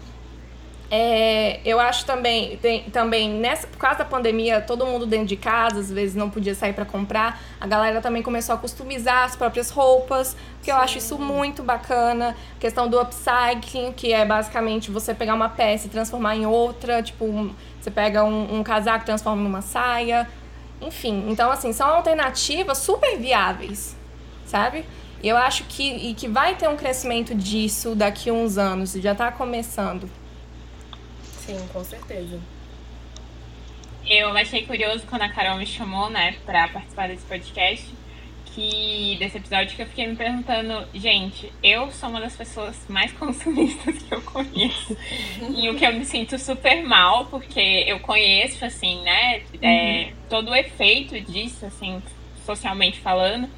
[0.92, 5.36] é, eu acho também, tem, também nessa, por causa da pandemia, todo mundo dentro de
[5.36, 7.39] casa, às vezes não podia sair para comprar.
[7.62, 12.36] A galera também começou a customizar as próprias roupas, que eu acho isso muito bacana.
[12.58, 17.04] A questão do upcycling, que é basicamente você pegar uma peça e transformar em outra,
[17.04, 20.28] tipo, você pega um, um casaco e transforma numa saia.
[20.82, 23.96] Enfim, então assim, são alternativas super viáveis,
[24.46, 24.86] sabe?
[25.22, 28.94] E eu acho que, e que vai ter um crescimento disso daqui a uns anos,
[28.94, 30.10] já está começando.
[31.46, 32.39] Sim, com certeza.
[34.08, 37.94] Eu achei curioso quando a Carol me chamou, né, pra participar desse podcast,
[38.54, 43.12] que desse episódio que eu fiquei me perguntando, gente, eu sou uma das pessoas mais
[43.18, 44.98] consumistas que eu conheço.
[45.56, 50.14] e o que eu me sinto super mal, porque eu conheço, assim, né, é, uhum.
[50.30, 52.02] todo o efeito disso, assim,
[52.46, 53.50] socialmente falando.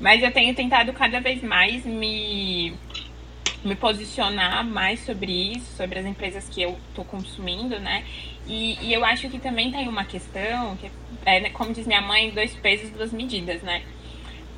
[0.00, 2.72] Mas eu tenho tentado cada vez mais me
[3.62, 8.04] me posicionar mais sobre isso, sobre as empresas que eu estou consumindo, né?
[8.46, 10.90] E, e, eu acho que também tem uma questão, que
[11.26, 13.82] é, né, como diz minha mãe, dois pesos, duas medidas, né?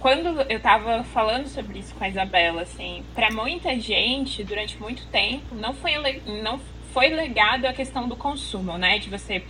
[0.02, 5.06] Quando eu estava falando sobre isso com a Isabela, assim, para muita gente, durante muito
[5.06, 5.92] tempo, não foi,
[6.42, 6.58] não
[6.92, 8.98] foi legado a questão do consumo, né?
[8.98, 9.44] De você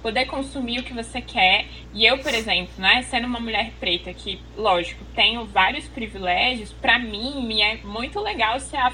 [0.00, 1.66] poder consumir o que você quer.
[1.92, 6.98] E eu, por exemplo, né, sendo uma mulher preta que, lógico, tenho vários privilégios, para
[6.98, 8.90] mim é muito legal ser a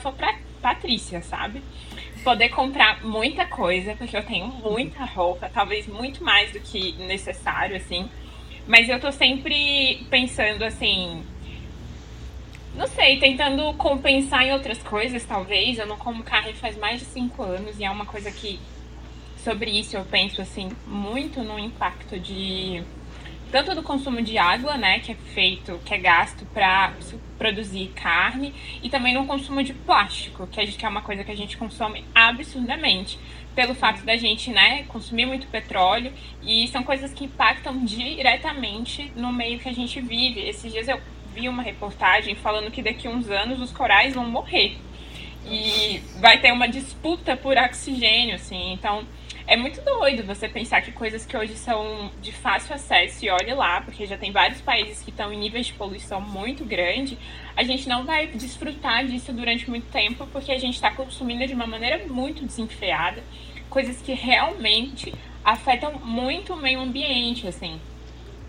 [0.60, 1.62] Patrícia, sabe?
[2.24, 7.76] poder comprar muita coisa, porque eu tenho muita roupa, talvez muito mais do que necessário,
[7.76, 8.08] assim.
[8.66, 11.22] Mas eu tô sempre pensando assim.
[12.74, 15.78] Não sei, tentando compensar em outras coisas, talvez.
[15.78, 18.58] Eu não como carne faz mais de cinco anos e é uma coisa que.
[19.36, 22.82] Sobre isso eu penso, assim, muito no impacto de
[23.50, 26.92] tanto do consumo de água, né, que é feito, que é gasto para
[27.38, 31.30] produzir carne, e também no consumo de plástico, que, gente, que é uma coisa que
[31.30, 33.18] a gente consome absurdamente,
[33.54, 39.32] pelo fato da gente, né, consumir muito petróleo, e são coisas que impactam diretamente no
[39.32, 40.40] meio que a gente vive.
[40.40, 41.00] Esses dias eu
[41.32, 44.76] vi uma reportagem falando que daqui a uns anos os corais vão morrer.
[45.46, 49.04] E vai ter uma disputa por oxigênio, assim, então
[49.46, 53.52] é muito doido você pensar que coisas que hoje são de fácil acesso, e olhe
[53.52, 57.18] lá, porque já tem vários países que estão em níveis de poluição muito grande,
[57.56, 61.52] a gente não vai desfrutar disso durante muito tempo, porque a gente está consumindo de
[61.52, 63.22] uma maneira muito desenfreada,
[63.68, 65.12] coisas que realmente
[65.44, 67.78] afetam muito o meio ambiente, assim.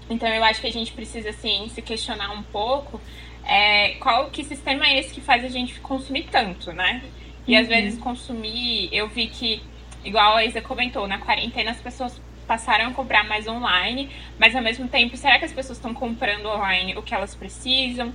[0.09, 3.01] Então eu acho que a gente precisa, assim, se questionar um pouco
[3.43, 7.03] é, qual que sistema é esse que faz a gente consumir tanto, né?
[7.47, 7.61] E uhum.
[7.61, 9.61] às vezes consumir, eu vi que
[10.05, 14.61] igual a Isa comentou, na quarentena as pessoas passaram a comprar mais online, mas ao
[14.61, 18.13] mesmo tempo, será que as pessoas estão comprando online o que elas precisam?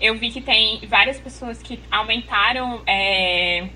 [0.00, 3.68] Eu vi que tem várias pessoas que aumentaram é,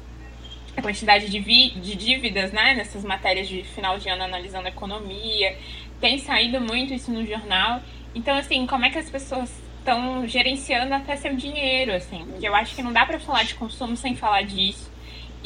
[0.76, 4.70] a quantidade de, vi, de dívidas, né, nessas matérias de final de ano analisando a
[4.70, 5.56] economia.
[6.00, 7.80] Tem saído muito isso no jornal.
[8.14, 12.24] Então, assim, como é que as pessoas estão gerenciando até seu dinheiro, assim?
[12.24, 14.90] Porque eu acho que não dá para falar de consumo sem falar disso.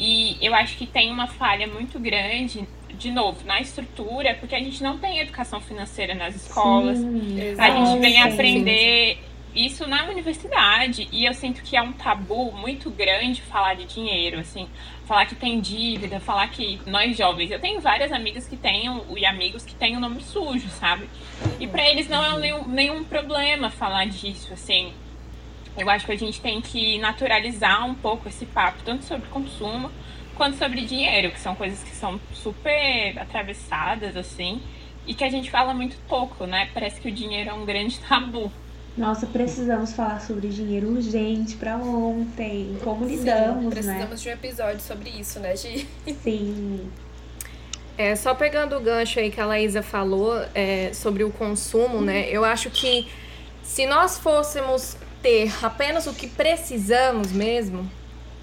[0.03, 4.59] E eu acho que tem uma falha muito grande, de novo, na estrutura, porque a
[4.59, 6.97] gente não tem educação financeira nas escolas.
[6.97, 9.15] Sim, a gente vem sim, aprender
[9.53, 9.63] sim.
[9.63, 11.07] isso na universidade.
[11.11, 14.67] E eu sinto que é um tabu muito grande falar de dinheiro, assim.
[15.05, 17.51] Falar que tem dívida, falar que nós jovens.
[17.51, 18.85] Eu tenho várias amigas que têm,
[19.15, 21.07] e amigos que têm o nome sujo, sabe?
[21.59, 24.93] E para eles não é nenhum, nenhum problema falar disso, assim.
[25.77, 29.89] Eu acho que a gente tem que naturalizar um pouco esse papo, tanto sobre consumo
[30.35, 34.61] quanto sobre dinheiro, que são coisas que são super atravessadas, assim,
[35.05, 36.69] e que a gente fala muito pouco, né?
[36.73, 38.51] Parece que o dinheiro é um grande tabu.
[38.97, 42.77] Nossa, precisamos falar sobre dinheiro urgente para ontem.
[42.83, 43.93] Como Sim, lidamos, precisamos né?
[43.93, 45.87] Precisamos de um episódio sobre isso, né, Gi?
[46.21, 46.91] Sim.
[47.97, 52.29] É, só pegando o gancho aí que a Laísa falou é, sobre o consumo, né?
[52.29, 53.07] Eu acho que
[53.63, 57.89] se nós fôssemos ter apenas o que precisamos mesmo,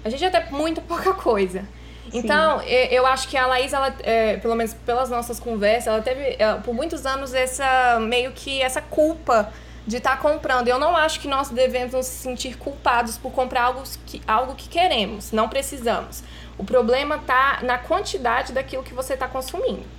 [0.03, 1.67] a gente já tem muito pouca coisa.
[2.11, 2.19] Sim.
[2.19, 6.35] Então, eu acho que a Laís, ela, é, pelo menos pelas nossas conversas, ela teve
[6.39, 9.51] ela, por muitos anos essa meio que essa culpa
[9.85, 10.67] de estar tá comprando.
[10.67, 14.69] Eu não acho que nós devemos nos sentir culpados por comprar algo que, algo que
[14.69, 16.23] queremos, não precisamos.
[16.57, 19.98] O problema está na quantidade daquilo que você está consumindo.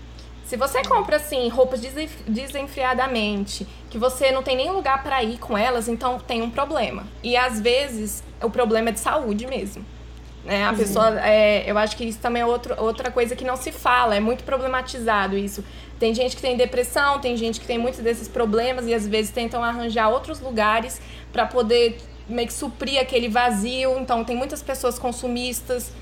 [0.50, 1.80] Se você compra assim roupas
[2.26, 7.06] desenfreadamente, que você não tem nem lugar para ir com elas, então tem um problema.
[7.22, 9.86] E às vezes o problema é de saúde mesmo.
[10.44, 10.64] Né?
[10.64, 10.76] A uhum.
[10.76, 14.16] pessoa, é, eu acho que isso também é outro, outra coisa que não se fala,
[14.16, 15.64] é muito problematizado isso.
[16.00, 19.30] Tem gente que tem depressão, tem gente que tem muitos desses problemas e às vezes
[19.30, 21.00] tentam arranjar outros lugares
[21.32, 21.96] para poder
[22.28, 23.96] meio que suprir aquele vazio.
[24.00, 25.92] Então tem muitas pessoas consumistas.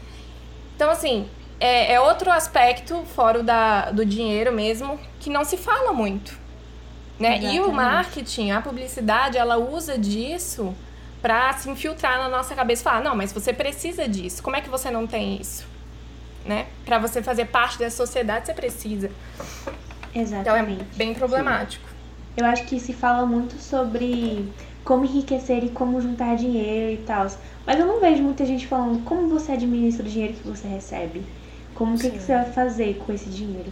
[0.74, 1.28] Então assim,
[1.60, 6.38] é, é outro aspecto, fora o da, do dinheiro mesmo, que não se fala muito.
[7.18, 7.40] Né?
[7.42, 10.74] E o marketing, a publicidade, ela usa disso
[11.20, 14.60] para se infiltrar na nossa cabeça e falar: não, mas você precisa disso, como é
[14.60, 15.66] que você não tem isso?
[16.44, 16.66] Né?
[16.84, 19.10] Para você fazer parte da sociedade, você precisa.
[20.14, 20.72] Exatamente.
[20.72, 21.86] Então é bem problemático.
[21.88, 21.94] Sim.
[22.36, 24.48] Eu acho que se fala muito sobre
[24.84, 27.26] como enriquecer e como juntar dinheiro e tal.
[27.66, 31.22] Mas eu não vejo muita gente falando como você administra o dinheiro que você recebe.
[31.78, 33.70] Como que, que você vai fazer com esse dinheiro?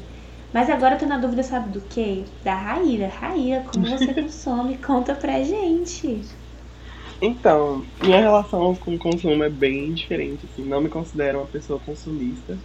[0.53, 2.23] Mas agora eu tô na dúvida, sabe do quê?
[2.45, 3.09] Da Raíra.
[3.09, 4.79] Raíra, como você consome?
[4.79, 6.21] Conta pra gente.
[7.21, 11.81] Então, minha relação com o consumo é bem diferente, assim, não me considero uma pessoa
[11.81, 12.57] consumista.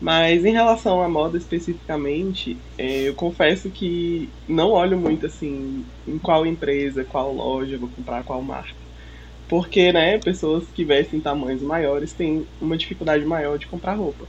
[0.00, 6.18] Mas em relação à moda especificamente, é, eu confesso que não olho muito assim em
[6.18, 8.74] qual empresa, qual loja vou comprar, qual marca.
[9.48, 14.26] Porque, né, pessoas que vestem tamanhos maiores têm uma dificuldade maior de comprar roupa.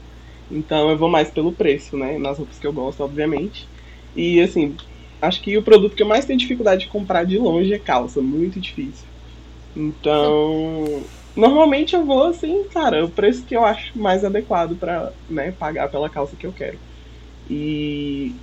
[0.50, 2.18] Então eu vou mais pelo preço, né?
[2.18, 3.68] Nas roupas que eu gosto, obviamente.
[4.14, 4.76] E assim,
[5.20, 8.20] acho que o produto que eu mais tenho dificuldade de comprar de longe é calça,
[8.22, 9.08] muito difícil.
[9.76, 11.04] Então,
[11.36, 15.88] normalmente eu vou assim, cara, o preço que eu acho mais adequado para, né, pagar
[15.90, 16.80] pela calça que eu quero.
[17.48, 18.36] E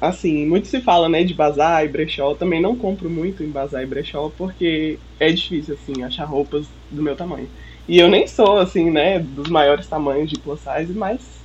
[0.00, 3.50] assim, muito se fala, né, de bazar e brechó, eu também não compro muito em
[3.50, 7.50] bazar e brechó porque é difícil assim achar roupas do meu tamanho.
[7.88, 11.43] E eu nem sou, assim, né, dos maiores tamanhos de plus size, mas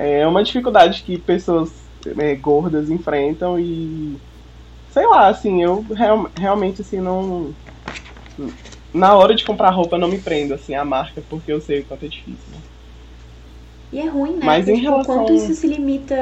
[0.00, 4.20] é uma dificuldade que pessoas é, gordas enfrentam e
[4.88, 7.56] sei lá, assim, eu real, realmente assim não
[8.94, 11.86] na hora de comprar roupa não me prendo assim a marca porque eu sei o
[11.86, 12.52] quanto é difícil.
[12.52, 12.62] Né?
[13.92, 14.50] E é ruim, né?
[14.50, 16.14] Mas Porque, em tipo, relação- quanto isso se limita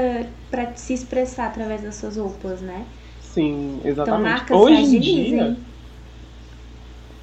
[0.50, 2.86] pra se expressar através das suas roupas, né?
[3.20, 4.20] Sim, Então exatamente.
[4.20, 5.56] marcas Hoje em dia.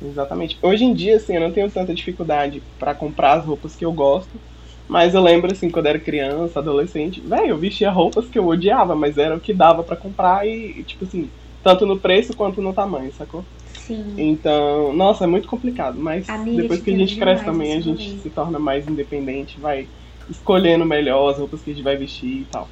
[0.01, 0.57] Exatamente.
[0.63, 3.93] Hoje em dia, assim, eu não tenho tanta dificuldade pra comprar as roupas que eu
[3.93, 4.41] gosto.
[4.87, 8.95] Mas eu lembro, assim, quando era criança, adolescente, velho, eu vestia roupas que eu odiava,
[8.95, 11.31] mas era o que dava pra comprar e, tipo assim,
[11.63, 13.45] tanto no preço quanto no tamanho, sacou?
[13.65, 14.15] Sim.
[14.17, 15.99] Então, nossa, é muito complicado.
[15.99, 18.21] Mas Amiga, depois que a gente entendo cresce também, a gente momento.
[18.21, 19.89] se torna mais independente, vai
[20.29, 22.69] escolhendo melhor as roupas que a gente vai vestir e tal.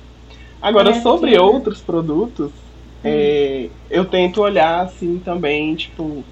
[0.61, 2.51] Agora, É, sobre outros produtos,
[3.03, 6.25] é, eu tento olhar assim também, tipo,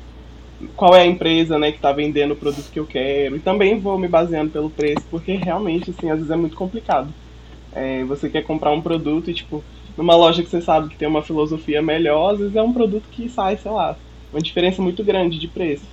[0.75, 3.37] qual é a empresa, né, que tá vendendo o produto que eu quero.
[3.37, 7.13] E também vou me baseando pelo preço, porque realmente, assim, às vezes é muito complicado.
[7.71, 9.65] É, você quer comprar um produto e, tipo,
[9.97, 13.09] numa loja que você sabe que tem uma filosofia melhor, às vezes é um produto
[13.09, 13.99] que sai, sei lá,
[14.31, 15.87] uma diferença muito grande de preço.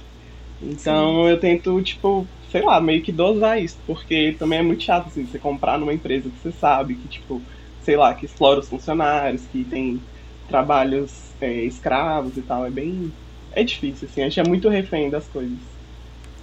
[0.61, 5.07] Então eu tento, tipo, sei lá, meio que dosar isso, porque também é muito chato,
[5.07, 7.45] assim, você comprar numa empresa que você sabe que, tipo,
[7.79, 10.05] sei lá, que explora os funcionários, que tem
[10.47, 13.15] trabalhos é, escravos e tal, é bem.
[13.53, 15.79] É difícil, assim, a gente é muito refém das coisas.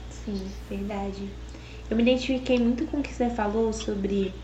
[0.10, 1.32] Sim, verdade.
[1.90, 4.36] Eu me identifiquei muito com o que você falou sobre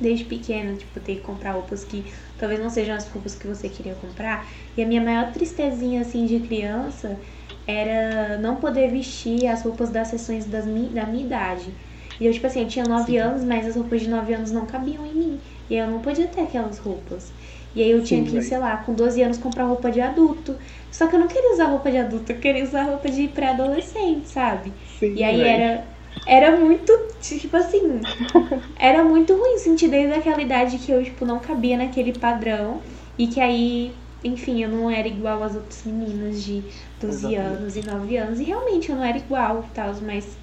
[0.00, 3.68] desde pequena, tipo, ter que comprar roupas que talvez não sejam as roupas que você
[3.68, 4.48] queria comprar.
[4.76, 7.20] E a minha maior tristezinha, assim, de criança
[7.66, 11.76] era não poder vestir as roupas das sessões das mi da minha idade.
[12.20, 14.66] E eu, tipo assim, eu tinha 9 anos, mas as roupas de 9 anos não
[14.66, 15.40] cabiam em mim.
[15.70, 17.34] E eu não podia ter aquelas roupas.
[17.74, 18.42] E aí eu tinha Sim, que, véi.
[18.42, 20.58] sei lá, com 12 anos comprar roupa de adulto.
[20.90, 24.28] Só que eu não queria usar roupa de adulto, eu queria usar roupa de pré-adolescente,
[24.28, 24.74] sabe?
[24.84, 25.88] Sim, E aí era,
[26.24, 28.06] era muito, tipo assim,
[28.78, 32.82] era muito ruim sentir desde aquela idade que eu, tipo, não cabia naquele padrão.
[33.16, 37.64] E que aí, enfim, eu não era igual às outras meninas de 12 Exatamente.
[37.64, 38.38] anos e 9 anos.
[38.40, 40.38] E realmente eu não era igual e tal, mas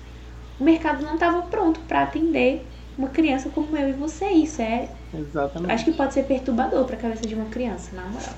[0.59, 4.29] o mercado não estava pronto pra atender uma criança como eu e você.
[4.31, 5.67] Isso é, Exatamente.
[5.67, 8.37] acho que pode ser perturbador pra cabeça de uma criança, na moral.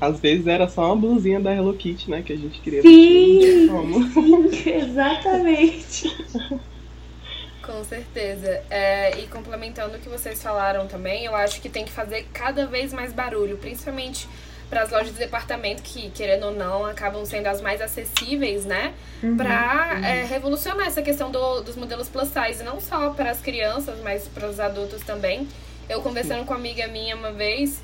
[0.00, 3.68] Às vezes era só uma blusinha da Hello Kitty, né, que a gente queria Sim!
[4.12, 6.14] Sim, exatamente.
[7.62, 8.62] Com certeza.
[8.70, 12.66] É, e complementando o que vocês falaram também, eu acho que tem que fazer cada
[12.66, 14.28] vez mais barulho, principalmente
[14.68, 18.92] para as lojas de departamento, que, querendo ou não, acabam sendo as mais acessíveis, né?
[19.36, 23.98] Pra é, revolucionar essa questão do- dos modelos plus size, não só para as crianças,
[24.02, 25.46] mas para os adultos também.
[25.88, 27.80] Eu conversando com uma amiga minha uma vez,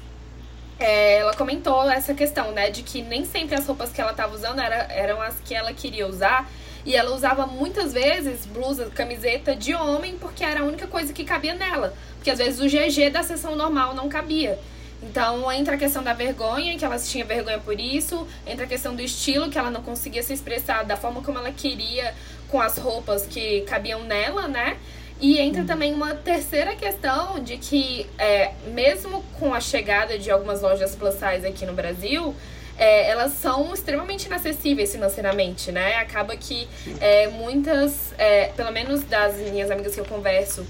[0.82, 2.70] é, ela comentou essa questão, né?
[2.70, 5.72] De que nem sempre as roupas que ela estava usando era, eram as que ela
[5.72, 6.50] queria usar.
[6.84, 11.24] E ela usava muitas vezes blusa, camiseta de homem, porque era a única coisa que
[11.24, 11.94] cabia nela.
[12.16, 14.58] Porque às vezes o GG da sessão normal não cabia.
[15.02, 18.94] Então entra a questão da vergonha, que ela tinha vergonha por isso, entra a questão
[18.94, 22.14] do estilo, que ela não conseguia se expressar da forma como ela queria
[22.48, 24.76] com as roupas que cabiam nela, né?
[25.22, 30.60] E entra também uma terceira questão de que, é, mesmo com a chegada de algumas
[30.60, 32.34] lojas plus size aqui no Brasil,
[32.76, 35.94] é, elas são extremamente inacessíveis financeiramente, né?
[35.96, 36.68] Acaba que
[37.00, 40.66] é, muitas, é, pelo menos das minhas amigas que eu converso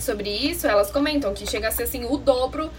[0.00, 2.70] sobre isso, elas comentam que chega a ser assim o dobro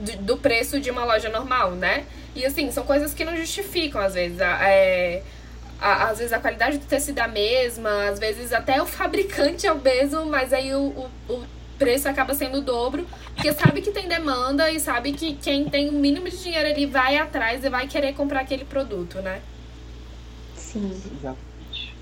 [0.00, 2.04] do, do preço de uma loja normal, né?
[2.34, 4.38] E assim, são coisas que não justificam às vezes.
[4.40, 5.22] A- é,
[5.82, 9.66] a- às vezes a qualidade do tecido é a mesma, às vezes até o fabricante
[9.66, 10.80] é o mesmo, mas aí o,
[11.28, 11.44] o, o
[11.78, 15.88] preço acaba sendo o dobro, porque sabe que tem demanda e sabe que quem tem
[15.88, 19.40] o mínimo de dinheiro ali vai atrás e vai querer comprar aquele produto, né?
[20.56, 20.90] Sim.
[21.18, 21.94] Exatamente.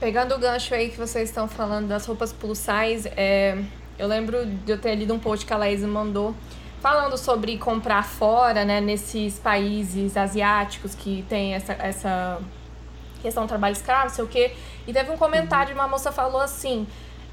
[0.00, 3.62] Pegando o gancho aí que vocês estão falando das roupas plus size, é,
[3.98, 6.34] eu lembro de eu ter lido um post que a Laís mandou
[6.80, 12.40] falando sobre comprar fora, né, nesses países asiáticos que tem essa, essa
[13.20, 14.52] questão do trabalho escravo, não sei o quê.
[14.86, 16.86] E teve um comentário de uma moça falou assim: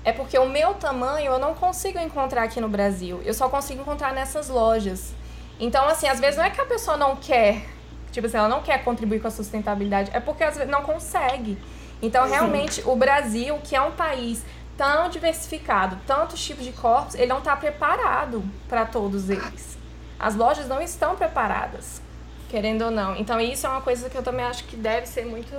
[0.04, 3.82] é porque o meu tamanho eu não consigo encontrar aqui no Brasil, eu só consigo
[3.82, 5.14] encontrar nessas lojas.
[5.60, 7.66] Então, assim, às vezes não é que a pessoa não quer,
[8.12, 11.58] tipo assim, ela não quer contribuir com a sustentabilidade, é porque às vezes não consegue.
[12.02, 14.46] Então, realmente, o Brasil, que é um país
[14.78, 19.78] tão diversificado, tantos tipos de corpos, ele não está preparado para todos eles.
[20.20, 22.02] As lojas não estão preparadas,
[22.50, 23.16] querendo ou não.
[23.16, 25.54] Então, isso é uma coisa que eu também acho que deve ser muito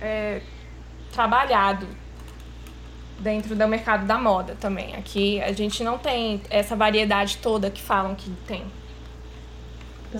[0.00, 0.40] é,
[1.12, 1.86] trabalhado
[3.18, 4.94] dentro do mercado da moda também.
[4.96, 8.64] Aqui a gente não tem essa variedade toda que falam que tem.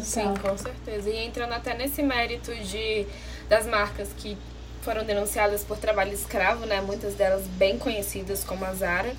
[0.02, 1.10] Sim, com certeza.
[1.10, 3.06] E entrando até nesse mérito de
[3.48, 4.36] das marcas que
[4.82, 6.80] foram denunciadas por trabalho escravo, né?
[6.80, 9.14] Muitas delas bem conhecidas como a Zara.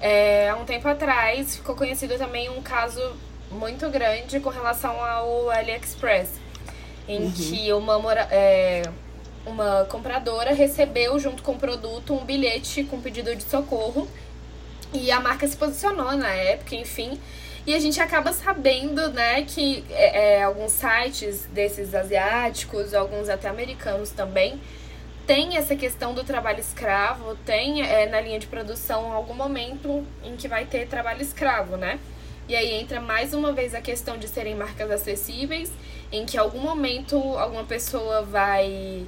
[0.00, 3.00] É, há um tempo atrás ficou conhecido também um caso
[3.50, 6.30] muito grande com relação ao AliExpress,
[7.08, 7.32] em uhum.
[7.32, 8.82] que uma, é,
[9.44, 14.08] uma compradora recebeu junto com o produto um bilhete com pedido de socorro
[14.92, 17.18] e a marca se posicionou na época, enfim.
[17.66, 23.48] E a gente acaba sabendo, né, que é, é, alguns sites desses asiáticos, alguns até
[23.48, 24.60] americanos também,
[25.26, 30.34] tem essa questão do trabalho escravo, tem é, na linha de produção algum momento em
[30.36, 32.00] que vai ter trabalho escravo, né?
[32.50, 35.70] E aí entra mais uma vez a questão de serem marcas acessíveis,
[36.10, 39.06] em que algum momento alguma pessoa vai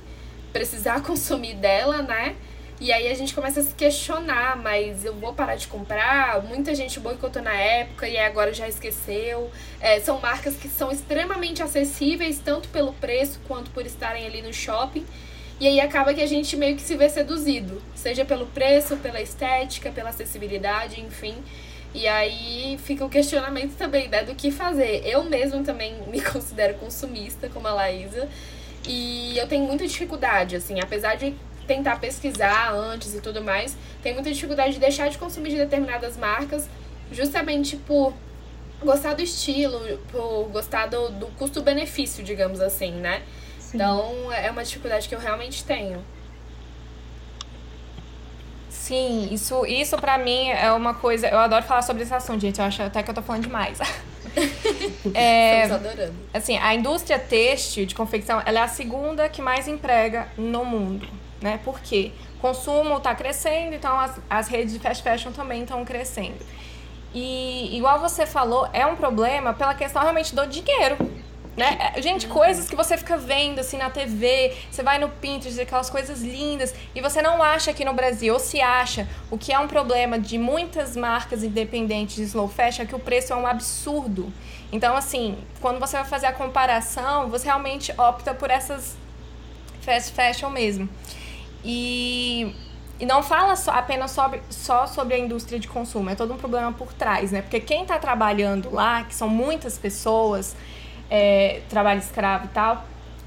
[0.53, 2.37] precisar consumir dela, né?
[2.81, 6.41] E aí a gente começa a se questionar, mas eu vou parar de comprar?
[6.45, 9.51] Muita gente boicotou na época e agora já esqueceu.
[9.81, 14.55] É, são marcas que são extremamente acessíveis, tanto pelo preço quanto por estarem ali no
[14.55, 15.05] shopping.
[15.59, 19.21] E aí acaba que a gente meio que se vê seduzido, seja pelo preço, pela
[19.21, 21.43] estética, pela acessibilidade, enfim.
[21.95, 25.03] E aí fica o questionamento também, né, do que fazer.
[25.05, 28.29] Eu mesmo também me considero consumista, como a Laísa,
[28.87, 31.35] e eu tenho muita dificuldade, assim, apesar de
[31.67, 36.17] tentar pesquisar antes e tudo mais, tem muita dificuldade de deixar de consumir de determinadas
[36.17, 36.69] marcas,
[37.13, 38.13] justamente por
[38.83, 39.81] gostar do estilo,
[40.11, 43.23] por gostar do, do custo-benefício, digamos assim, né?
[43.59, 43.77] Sim.
[43.77, 46.05] Então é uma dificuldade que eu realmente tenho.
[48.83, 51.29] Sim, isso, isso para mim é uma coisa.
[51.29, 52.59] Eu adoro falar sobre esse assunto, gente.
[52.59, 53.79] Eu acho até que eu tô falando demais.
[55.15, 56.15] é, Estamos adorando.
[56.35, 61.07] Assim, a indústria têxtil de confecção ela é a segunda que mais emprega no mundo
[61.43, 61.61] né?
[61.65, 66.39] Porque consumo está crescendo, então as, as redes de fast fashion também estão crescendo.
[67.13, 70.97] E igual você falou, é um problema pela questão realmente do dinheiro.
[71.57, 71.93] Né?
[71.95, 75.91] É, gente, coisas que você fica vendo assim na TV, você vai no Pinterest, aquelas
[75.91, 79.59] coisas lindas, e você não acha aqui no Brasil, ou se acha, o que é
[79.59, 83.47] um problema de muitas marcas independentes de slow fashion é que o preço é um
[83.47, 84.33] absurdo.
[84.73, 88.97] Então, assim, quando você vai fazer a comparação, você realmente opta por essas
[89.83, 90.89] fast fashion mesmo.
[91.63, 92.55] E,
[92.99, 96.39] e não fala só, apenas sobre, só sobre a indústria de consumo, é todo um
[96.39, 97.43] problema por trás, né?
[97.43, 100.57] Porque quem está trabalhando lá, que são muitas pessoas,
[101.13, 102.85] é, trabalho escravo e tal,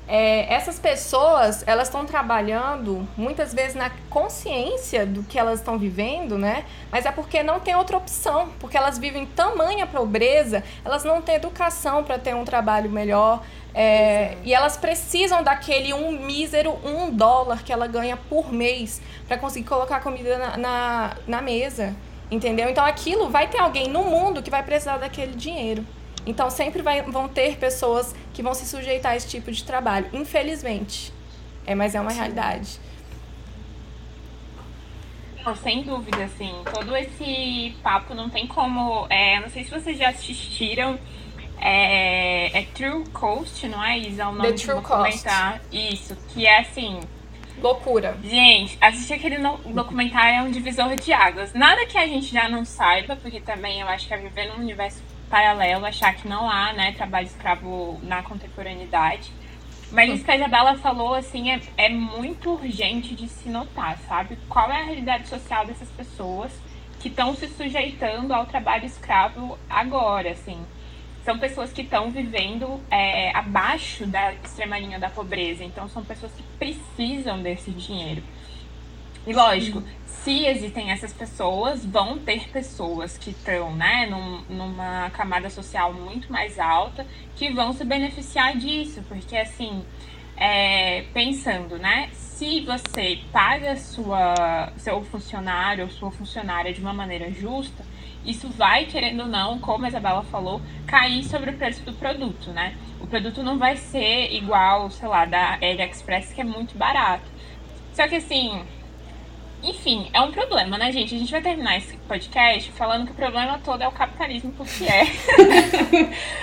[0.07, 6.37] é, essas pessoas elas estão trabalhando muitas vezes na consciência do que elas estão vivendo,
[6.37, 6.65] né?
[6.91, 11.35] Mas é porque não tem outra opção, porque elas vivem tamanha pobreza, elas não têm
[11.35, 13.41] educação para ter um trabalho melhor,
[13.73, 19.37] é, e elas precisam daquele um mísero um dólar que ela ganha por mês para
[19.37, 21.95] conseguir colocar comida na, na, na, mesa.
[22.31, 22.69] Entendeu?
[22.69, 25.85] Então aquilo vai ter alguém no mundo que vai precisar daquele dinheiro.
[26.25, 30.07] Então sempre vai, vão ter pessoas que vão se sujeitar a esse tipo de trabalho.
[30.11, 31.13] Infelizmente.
[31.65, 32.17] É, mas é uma Sim.
[32.17, 32.79] realidade.
[35.43, 36.53] Não, sem dúvida, assim.
[36.73, 39.05] Todo esse papo não tem como.
[39.09, 40.97] É, não sei se vocês já assistiram
[41.59, 44.23] é, é True Coast, não é, Isa?
[44.23, 45.25] É o nome The True Coast.
[45.71, 46.99] Isso, que é assim.
[47.61, 48.17] Loucura.
[48.23, 49.37] Gente, assistir aquele
[49.73, 51.53] documentário é um divisor de águas.
[51.53, 54.61] Nada que a gente já não saiba, porque também eu acho que é viver num
[54.61, 59.31] universo paralelo, achar que não há, né, trabalho escravo na contemporaneidade.
[59.91, 64.37] Mas isso que a Isabela falou, assim, é, é muito urgente de se notar, sabe?
[64.49, 66.51] Qual é a realidade social dessas pessoas
[66.99, 70.65] que estão se sujeitando ao trabalho escravo agora, assim
[71.25, 75.63] são pessoas que estão vivendo é, abaixo da extrema linha da pobreza.
[75.63, 78.21] Então, são pessoas que precisam desse dinheiro.
[79.27, 85.49] E lógico, se existem essas pessoas, vão ter pessoas que estão né, num, numa camada
[85.49, 87.05] social muito mais alta
[87.35, 89.03] que vão se beneficiar disso.
[89.07, 89.83] Porque, assim,
[90.37, 92.09] é, pensando, né?
[92.13, 97.85] Se você paga sua, seu funcionário ou sua funcionária de uma maneira justa,
[98.25, 102.49] isso vai, querendo ou não, como a Isabela falou, cair sobre o preço do produto,
[102.51, 102.75] né?
[102.99, 107.25] O produto não vai ser igual, sei lá, da AliExpress, que é muito barato.
[107.93, 108.65] Só que assim,
[109.69, 111.15] enfim, é um problema, né, gente?
[111.15, 114.83] A gente vai terminar esse podcast falando que o problema todo é o capitalismo porque
[114.85, 115.07] é.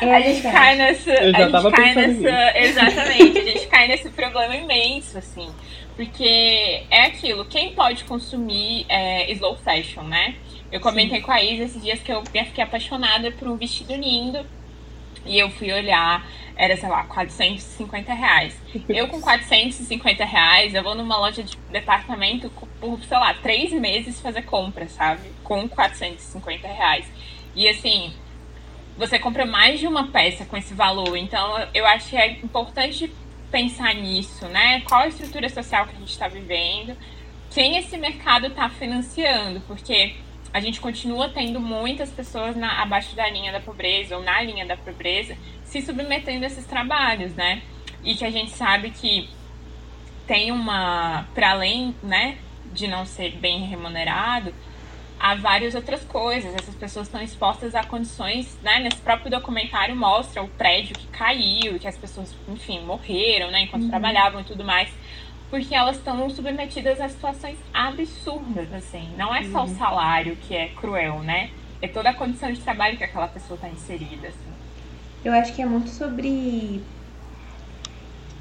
[0.03, 1.11] é a gente cai nessa.
[1.11, 2.09] Eu já a gente cai nessa.
[2.09, 2.57] Nisso.
[2.57, 5.49] Exatamente, a gente cai nesse problema imenso, assim.
[5.95, 10.35] Porque é aquilo, quem pode consumir é, slow fashion, né?
[10.71, 11.27] Eu comentei Sim.
[11.27, 14.45] com a Isa esses dias que eu fiquei apaixonada por um vestido lindo.
[15.25, 18.57] E eu fui olhar, era, sei lá, 450 reais.
[18.89, 22.51] Eu com 450 reais, eu vou numa loja de departamento
[22.81, 25.31] por, sei lá, três meses fazer compra, sabe?
[25.43, 27.07] Com 450 reais.
[27.55, 28.13] E assim,
[28.97, 31.17] você compra mais de uma peça com esse valor.
[31.17, 33.13] Então, eu acho que é importante
[33.51, 34.81] pensar nisso, né?
[34.83, 36.97] Qual a estrutura social que a gente está vivendo?
[37.51, 39.61] Quem esse mercado está financiando?
[39.63, 40.15] Porque
[40.53, 44.67] a gente continua tendo muitas pessoas na, abaixo da linha da pobreza ou na linha
[44.67, 47.63] da pobreza se submetendo a esses trabalhos, né?
[48.05, 49.29] E que a gente sabe que
[50.27, 52.37] tem uma, para além, né,
[52.73, 54.55] de não ser bem remunerado,
[55.19, 56.55] há várias outras coisas.
[56.55, 58.81] Essas pessoas estão expostas a condições, né?
[58.81, 63.63] Nesse próprio documentário mostra o prédio que caiu, que as pessoas, enfim, morreram, né?
[63.63, 63.91] Enquanto uhum.
[63.91, 64.91] trabalhavam e tudo mais.
[65.53, 69.07] Porque elas estão submetidas a situações absurdas, assim.
[69.19, 69.65] Não é só uhum.
[69.65, 71.51] o salário que é cruel, né?
[71.83, 74.39] É toda a condição de trabalho que aquela pessoa está inserida, assim.
[75.23, 76.83] Eu acho que é muito sobre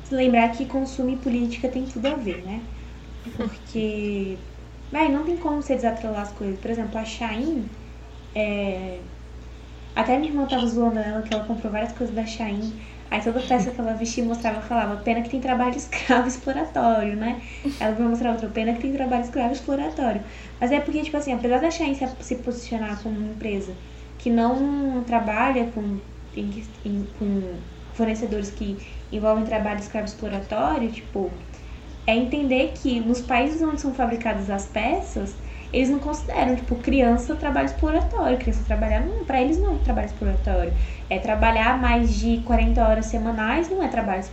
[0.09, 2.61] lembrar que consumo e política tem tudo a ver, né?
[3.35, 4.37] Porque
[4.89, 6.57] Véi, não tem como você desatrelar as coisas.
[6.61, 7.65] Por exemplo, a Shine,
[8.33, 8.99] é...
[9.93, 12.73] até minha irmã tava zoando ela que ela comprou várias coisas da Shine.
[13.11, 17.41] Aí toda peça que ela vestia mostrava, falava, pena que tem trabalho escravo exploratório, né?
[17.77, 20.21] Ela vai mostrar outra, pena que tem trabalho escravo exploratório.
[20.59, 23.75] Mas é porque, tipo assim, apesar da Shine se posicionar como uma empresa
[24.17, 25.99] que não trabalha com,
[26.33, 27.59] em, em, com
[27.93, 28.77] fornecedores que
[29.11, 31.29] envolvem trabalho escravo exploratório, tipo,
[32.07, 35.35] é entender que nos países onde são fabricadas as peças,
[35.73, 38.37] eles não consideram, tipo, criança trabalho exploratório.
[38.37, 40.73] Criança trabalhar, não, pra eles não é trabalho exploratório.
[41.09, 44.23] É trabalhar mais de 40 horas semanais, não é trabalho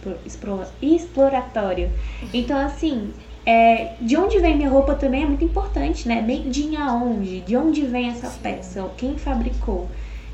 [0.82, 1.91] exploratório.
[2.34, 3.12] Então, assim,
[3.47, 6.20] é, de onde vem minha roupa também é muito importante, né?
[6.20, 7.41] Made aonde?
[7.41, 8.91] De onde vem essa peça?
[8.97, 9.89] Quem fabricou?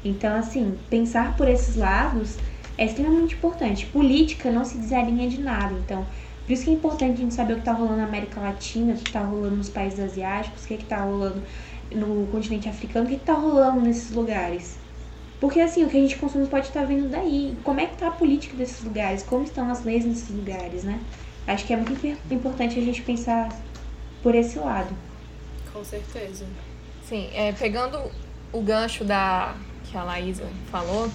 [0.04, 2.36] Então, assim, pensar por esses lados
[2.76, 3.86] é extremamente importante.
[3.86, 5.74] Política não se desalinha de nada.
[5.74, 6.04] Então,
[6.44, 8.92] por isso que é importante a gente saber o que está rolando na América Latina,
[8.92, 11.42] o que está rolando nos países asiáticos, o que está rolando
[11.90, 14.78] no continente africano, o que está rolando nesses lugares.
[15.40, 17.56] Porque assim, o que a gente consome pode estar tá vindo daí.
[17.64, 19.22] Como é que está a política desses lugares?
[19.22, 21.00] Como estão as leis nesses lugares, né?
[21.46, 23.48] Acho que é muito importante a gente pensar
[24.22, 24.94] por esse lado.
[25.72, 26.46] Com certeza.
[27.04, 27.98] Sim, é, pegando
[28.52, 31.10] o gancho da que a Laísa falou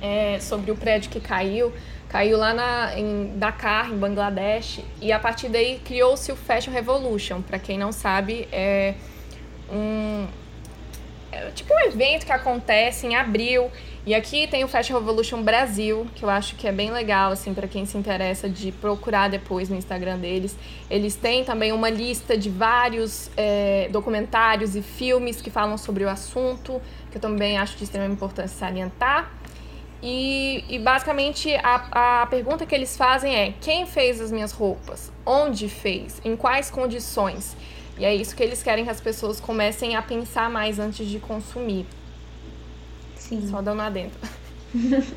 [0.00, 1.72] é, sobre o prédio que caiu,
[2.14, 7.42] Caiu lá na, em Dakar, em Bangladesh, e a partir daí criou-se o Fashion Revolution.
[7.42, 8.94] Para quem não sabe, é
[9.68, 10.24] um
[11.32, 13.68] é tipo um evento que acontece em abril.
[14.06, 17.52] E aqui tem o Fashion Revolution Brasil, que eu acho que é bem legal, assim,
[17.52, 20.56] para quem se interessa de procurar depois no Instagram deles.
[20.88, 26.08] Eles têm também uma lista de vários é, documentários e filmes que falam sobre o
[26.08, 29.32] assunto, que eu também acho de extrema importância salientar.
[30.06, 35.10] E, e basicamente a, a pergunta que eles fazem é: quem fez as minhas roupas?
[35.24, 36.20] Onde fez?
[36.22, 37.56] Em quais condições?
[37.96, 41.18] E é isso que eles querem que as pessoas comecem a pensar mais antes de
[41.18, 41.86] consumir.
[43.16, 43.48] Sim.
[43.48, 44.18] Só dando adentro.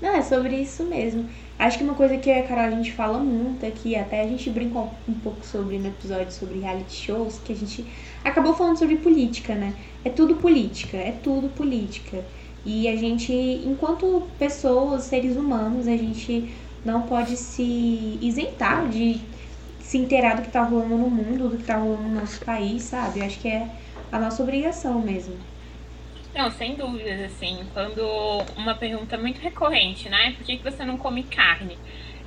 [0.00, 1.28] Não, é sobre isso mesmo.
[1.58, 4.50] Acho que uma coisa que a Carol a gente fala muito aqui, até a gente
[4.50, 7.84] brincou um pouco sobre no episódio sobre reality shows, que a gente
[8.22, 9.74] acabou falando sobre política, né?
[10.04, 12.22] É tudo política, é tudo política.
[12.66, 16.52] E a gente, enquanto pessoas, seres humanos, a gente
[16.84, 19.20] não pode se isentar de
[19.78, 22.82] se inteirar do que tá rolando no mundo, do que tá rolando no nosso país,
[22.82, 23.20] sabe?
[23.20, 23.68] Eu acho que é
[24.10, 25.36] a nossa obrigação mesmo.
[26.34, 28.02] Não, sem dúvidas, assim, quando
[28.56, 30.34] uma pergunta muito recorrente, né?
[30.36, 31.78] Por que, que você não come carne?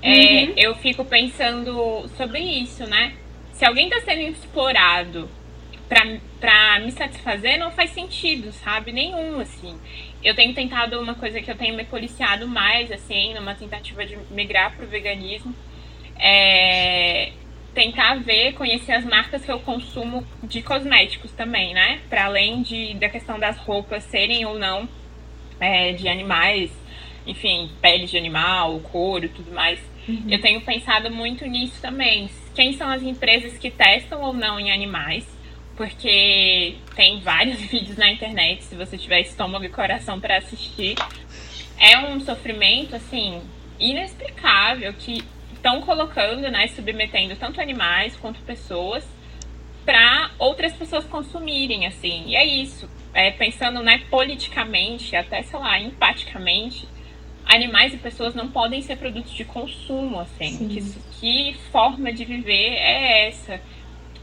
[0.02, 0.54] É, uhum.
[0.56, 3.14] eu fico pensando sobre isso, né?
[3.52, 5.30] Se alguém tá sendo explorado
[5.90, 8.94] pra, pra me satisfazer, não faz sentido, sabe?
[8.94, 9.78] Nenhum, assim
[10.24, 14.18] eu tenho tentado uma coisa que eu tenho me policiado mais, assim, numa tentativa de
[14.32, 15.56] migrar pro veganismo,
[16.18, 17.32] é
[17.74, 22.02] tentar ver, conhecer as marcas que eu consumo de cosméticos também, né?
[22.10, 24.90] Para além de, da questão das roupas serem ou não
[25.60, 26.72] é, de animais,
[27.26, 29.80] enfim, pele de animal, couro e tudo mais.
[30.08, 30.26] Uhum.
[30.30, 32.30] Eu tenho pensado muito nisso também.
[32.56, 35.26] Quem são as empresas que testam ou não em animais?
[35.80, 40.96] Porque tem vários vídeos na internet, se você tiver estômago e coração para assistir.
[41.80, 43.42] É um sofrimento, assim,
[43.80, 45.24] inexplicável que
[45.54, 49.08] estão colocando, né, submetendo tanto animais quanto pessoas
[49.86, 52.26] para outras pessoas consumirem, assim.
[52.28, 52.90] E é isso.
[53.14, 56.90] É, pensando, né, politicamente, até, sei lá, empaticamente,
[57.46, 60.68] animais e pessoas não podem ser produtos de consumo, assim.
[60.68, 60.82] Que,
[61.22, 63.62] que forma de viver é essa?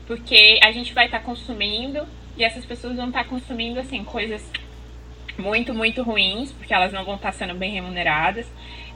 [0.07, 4.05] Porque a gente vai estar tá consumindo e essas pessoas vão estar tá consumindo assim
[4.05, 4.49] coisas
[5.39, 8.47] muito, muito ruins, porque elas não vão estar tá sendo bem remuneradas.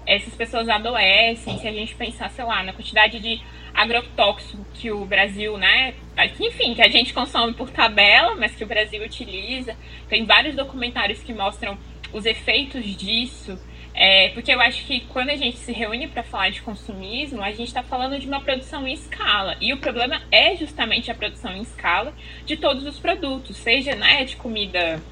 [0.07, 3.41] Essas pessoas adoecem, se a gente pensar, sei lá, na quantidade de
[3.75, 5.95] agrotóxico que o Brasil, né,
[6.39, 9.77] enfim, que a gente consome por tabela, mas que o Brasil utiliza.
[10.09, 11.79] Tem vários documentários que mostram
[12.13, 13.59] os efeitos disso
[14.03, 17.51] É, porque eu acho que quando a gente se reúne para falar de consumismo, a
[17.51, 19.59] gente está falando de uma produção em escala.
[19.61, 22.15] E o problema é justamente a produção em escala
[22.47, 25.03] de todos os produtos, seja né, de comida,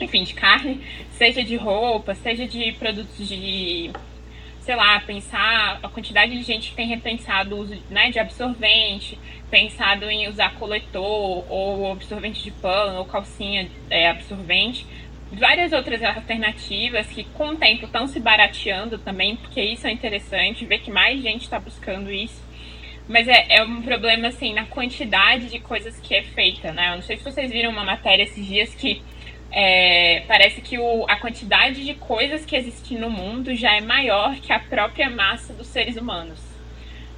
[0.00, 3.90] enfim, de carne, seja de roupa, seja de produtos de
[4.62, 9.16] sei lá, pensar a quantidade de gente que tem repensado o uso né, de absorvente,
[9.48, 14.84] pensado em usar coletor ou absorvente de pano ou calcinha é, absorvente.
[15.32, 20.64] Várias outras alternativas que com o tempo estão se barateando também, porque isso é interessante,
[20.64, 22.44] ver que mais gente está buscando isso.
[23.08, 26.90] Mas é, é um problema, assim, na quantidade de coisas que é feita, né?
[26.90, 29.02] Eu não sei se vocês viram uma matéria esses dias que
[29.50, 34.36] é, parece que o, a quantidade de coisas que existem no mundo já é maior
[34.36, 36.40] que a própria massa dos seres humanos.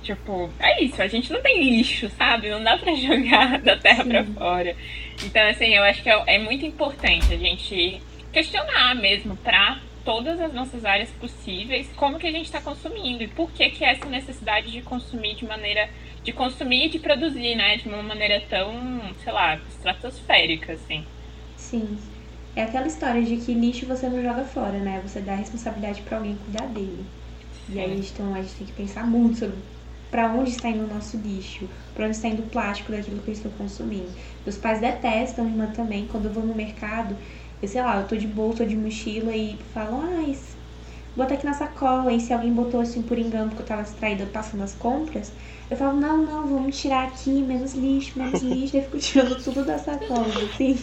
[0.02, 2.48] Tipo, é isso, a gente não tem lixo, sabe?
[2.48, 4.08] Não dá pra jogar da terra Sim.
[4.10, 4.76] pra fora.
[5.24, 8.00] Então, assim, eu acho que é, é muito importante a gente
[8.32, 13.28] questionar mesmo pra todas as nossas áreas possíveis como que a gente está consumindo e
[13.28, 15.88] por que que essa necessidade de consumir de maneira
[16.24, 18.74] de consumir e de produzir, né, de uma maneira tão,
[19.22, 21.04] sei lá, estratosférica assim.
[21.56, 21.98] Sim.
[22.56, 25.00] É aquela história de que lixo você não joga fora, né?
[25.06, 27.04] Você dá a responsabilidade para alguém cuidar dele.
[27.68, 29.56] E aí então a gente tem que pensar muito sobre
[30.10, 33.28] para onde está indo o nosso lixo, para onde está indo o plástico daquilo que
[33.30, 34.12] eu estou consumindo.
[34.44, 37.16] Meus pais detestam, minha irmã também, quando eu vou no mercado,
[37.60, 40.22] eu sei lá, eu tô de bolsa, de mochila e falo, ah,
[41.16, 44.26] bota aqui na sacola, e se alguém botou assim por engano porque eu tava distraída
[44.26, 45.32] passando as compras,
[45.68, 49.64] eu falo, não, não, vamos tirar aqui, menos lixo, menos lixo, e fico tirando tudo
[49.64, 50.78] da sacola, assim.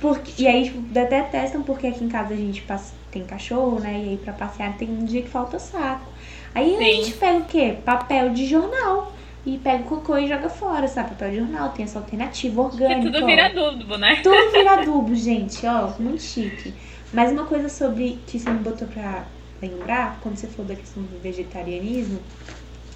[0.00, 3.80] Porque, e aí, tipo, até testam porque aqui em casa a gente passa, tem cachorro,
[3.80, 3.92] né?
[4.04, 6.11] E aí pra passear tem um dia que falta saco.
[6.54, 6.84] Aí Sim.
[6.84, 7.76] a gente pega o quê?
[7.84, 9.12] Papel de jornal.
[9.44, 11.10] E pega o cocô e joga fora, sabe?
[11.10, 13.00] Papel de jornal, tem essa alternativa orgânica.
[13.00, 14.20] Que tudo vira adubo, né?
[14.22, 16.72] Tudo vira adubo, gente, ó, muito chique.
[17.12, 19.24] Mas uma coisa sobre que você me botou pra
[19.60, 22.20] lembrar, quando você falou da questão do vegetarianismo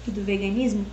[0.07, 0.85] e do veganismo,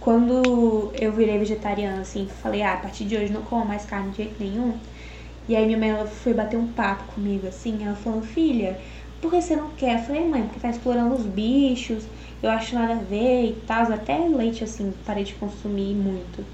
[0.00, 4.10] quando eu virei vegetariana, assim, falei, ah, a partir de hoje não como mais carne
[4.10, 4.76] de jeito nenhum.
[5.48, 8.78] E aí minha mãe ela foi bater um papo comigo, assim, ela falou, filha,
[9.20, 10.00] por que você não quer?
[10.00, 12.08] Eu falei, mãe, porque tá explorando os bichos,
[12.42, 13.90] eu acho nada a ver e tal.
[13.92, 16.46] Até leite, assim, parei de consumir muito.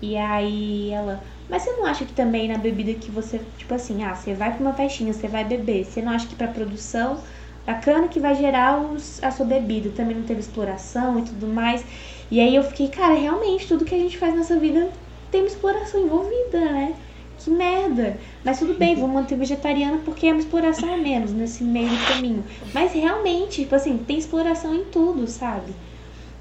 [0.00, 4.02] E aí ela, mas você não acha que também na bebida que você, tipo assim,
[4.02, 7.22] ah, você vai pra uma festinha, você vai beber, você não acha que pra produção
[7.64, 11.46] da cana que vai gerar os, a sua bebida também não teve exploração e tudo
[11.46, 11.84] mais?
[12.30, 14.92] E aí eu fiquei, cara, realmente, tudo que a gente faz nessa vida
[15.30, 17.00] tem uma exploração envolvida, né?
[17.42, 18.16] Que merda.
[18.44, 22.44] Mas tudo bem, vou manter vegetariana porque é uma exploração a menos nesse meio caminho.
[22.72, 25.72] Mas realmente, tipo assim, tem exploração em tudo, sabe?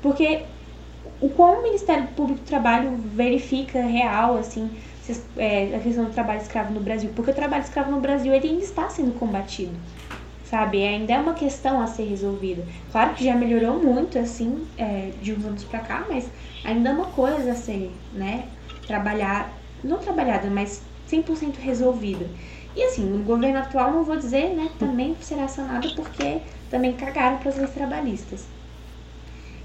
[0.01, 0.43] Porque
[1.19, 4.69] o como o Ministério Público do Trabalho verifica real, assim,
[5.37, 7.11] é, a questão do trabalho escravo no Brasil.
[7.15, 9.75] Porque o trabalho escravo no Brasil ele ainda está sendo combatido
[10.51, 10.85] sabe?
[10.85, 12.61] Ainda é uma questão a ser resolvida.
[12.91, 16.29] Claro que já melhorou muito, assim, é, de uns anos pra cá, mas
[16.65, 18.49] ainda é uma coisa a ser, né,
[18.85, 19.49] trabalhar,
[19.81, 22.25] não trabalhada, mas 100% resolvida.
[22.75, 26.39] E assim, no governo atual, não vou dizer, né, também será sanado porque
[26.69, 28.45] também cagaram para as leis trabalhistas.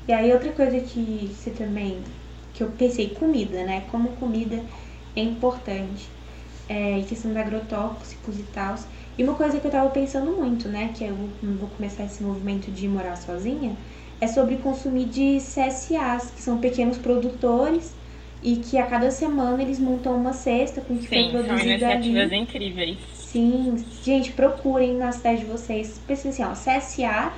[0.08, 2.02] E aí outra coisa que você também,
[2.52, 4.60] que eu pensei, comida, né, como comida
[5.14, 6.08] é importante,
[6.68, 8.74] é, questão de agrotóxicos e tal,
[9.16, 12.70] e uma coisa que eu tava pensando muito, né, que eu vou começar esse movimento
[12.72, 13.76] de morar sozinha,
[14.20, 17.94] é sobre consumir de CSAs, que são pequenos produtores
[18.42, 21.84] e que a cada semana eles montam uma cesta com o que Sim, foi produzido
[21.84, 22.32] são iniciativas ali.
[22.32, 22.98] incríveis.
[23.12, 27.34] Sim, gente, procurem na cidade de vocês, pensem assim, ó, CSA,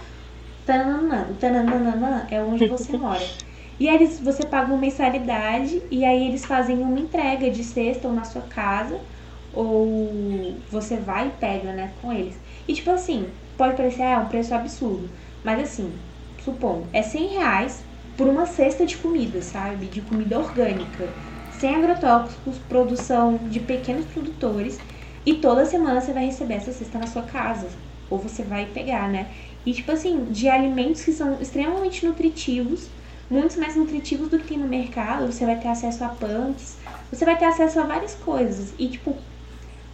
[0.65, 3.37] tananã, tananã, é onde você mora.
[3.79, 8.09] E aí eles, você paga uma mensalidade e aí eles fazem uma entrega de cesta
[8.09, 9.05] ou na sua casa
[9.53, 12.43] ou você vai e pega, né, com eles.
[12.67, 16.03] E tipo assim, pode parecer, ah, é um preço absurdo, mas assim,
[16.39, 17.88] supondo, é 100 reais
[18.19, 19.87] por uma cesta de comida, sabe?
[19.87, 21.15] De comida orgânica,
[21.51, 24.79] sem agrotóxicos, produção de pequenos produtores,
[25.25, 27.69] e toda semana você vai receber essa cesta na sua casa,
[28.11, 29.31] ou você vai pegar, né?
[29.65, 32.91] E tipo assim, de alimentos que são extremamente nutritivos,
[33.31, 36.79] muitos mais nutritivos do que tem no mercado, você vai ter acesso a punks,
[37.11, 38.75] você vai ter acesso a várias coisas.
[38.79, 39.23] E tipo,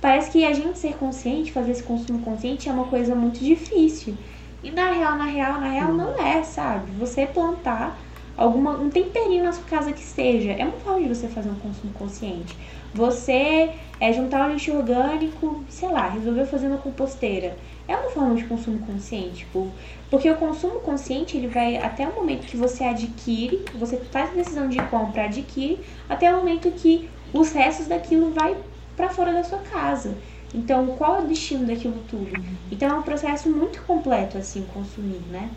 [0.00, 4.18] Parece que a gente ser consciente, fazer esse consumo consciente é uma coisa muito difícil.
[4.62, 6.92] E na real, na real, na real não é, sabe?
[6.92, 8.04] Você plantar
[8.36, 11.58] alguma um temperinho na sua casa que seja, é uma forma de você fazer um
[11.58, 12.56] consumo consciente.
[12.92, 17.56] Você é juntar o lixo orgânico, sei lá, resolveu fazer uma composteira.
[17.88, 19.72] É uma forma de consumo consciente, tipo,
[20.10, 24.34] porque o consumo consciente ele vai até o momento que você adquire, você faz a
[24.34, 28.56] decisão de compra, adquire, até o momento que os restos daquilo vai
[28.96, 30.16] para fora da sua casa.
[30.52, 32.40] Então, qual é o destino daquilo tudo?
[32.70, 35.50] Então, é um processo muito completo, assim, consumir, né?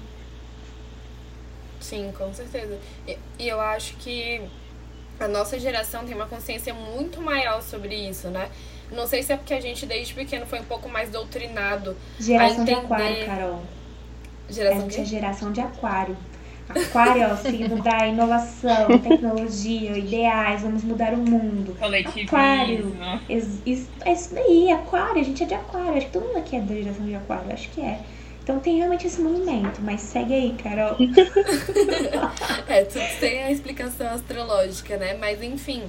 [1.89, 2.77] Sim, com certeza.
[3.07, 4.41] E, e eu acho que
[5.19, 8.49] a nossa geração tem uma consciência muito maior sobre isso, né?
[8.91, 12.61] Não sei se é porque a gente desde pequeno foi um pouco mais doutrinado Geração
[12.61, 13.61] a de aquário, Carol.
[14.49, 16.17] Geração Essa é geração de aquário.
[16.69, 21.75] Aquário é o signo da inovação, tecnologia, ideais, vamos mudar o mundo.
[21.79, 22.27] Coletivismo.
[22.27, 22.95] Aquário.
[23.29, 25.95] Es- is- É isso daí, aquário, a gente é de aquário.
[25.97, 27.99] Acho que todo mundo aqui é da geração de aquário, acho que é.
[28.47, 30.95] Então tem realmente esse movimento, mas segue aí, Carol.
[32.69, 35.15] É, tudo tem a explicação astrológica, né?
[35.15, 35.83] Mas enfim,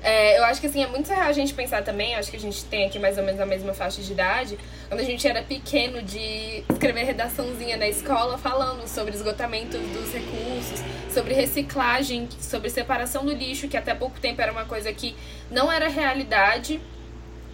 [0.00, 2.40] é, eu acho que assim, é muito surreal a gente pensar também, acho que a
[2.40, 5.42] gente tem aqui mais ou menos a mesma faixa de idade, quando a gente era
[5.42, 13.24] pequeno de escrever redaçãozinha na escola falando sobre esgotamento dos recursos, sobre reciclagem, sobre separação
[13.24, 15.16] do lixo, que até pouco tempo era uma coisa que
[15.50, 16.80] não era realidade,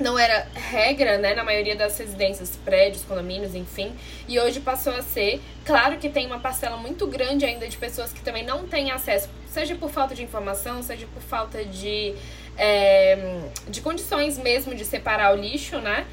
[0.00, 3.92] não era regra, né, na maioria das residências, prédios, condomínios, enfim,
[4.26, 5.40] e hoje passou a ser.
[5.64, 9.28] Claro que tem uma parcela muito grande ainda de pessoas que também não têm acesso,
[9.46, 12.14] seja por falta de informação, seja por falta de,
[12.56, 16.06] é, de condições mesmo de separar o lixo, né?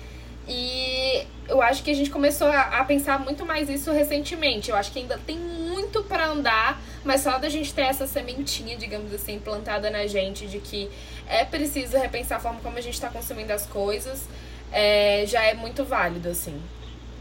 [0.48, 4.70] E eu acho que a gente começou a, a pensar muito mais isso recentemente.
[4.70, 8.76] Eu acho que ainda tem muito para andar, mas só da gente ter essa sementinha,
[8.76, 10.90] digamos assim, plantada na gente de que
[11.26, 14.28] é preciso repensar a forma como a gente está consumindo as coisas,
[14.72, 16.54] é, já é muito válido, assim.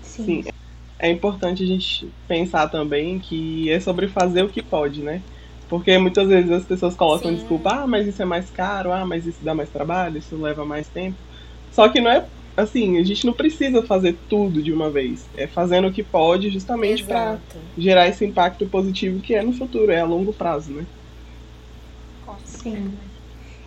[0.03, 0.43] Sim.
[0.43, 0.45] Sim.
[0.99, 5.23] É importante a gente pensar também que é sobre fazer o que pode, né?
[5.69, 7.37] Porque muitas vezes as pessoas colocam Sim.
[7.37, 10.65] desculpa, ah, mas isso é mais caro, ah, mas isso dá mais trabalho, isso leva
[10.65, 11.17] mais tempo.
[11.73, 12.25] Só que não é
[12.57, 15.27] assim, a gente não precisa fazer tudo de uma vez.
[15.37, 17.39] É fazendo o que pode justamente para
[17.77, 20.87] gerar esse impacto positivo que é no futuro, é a longo prazo, né?
[22.45, 22.93] Sim.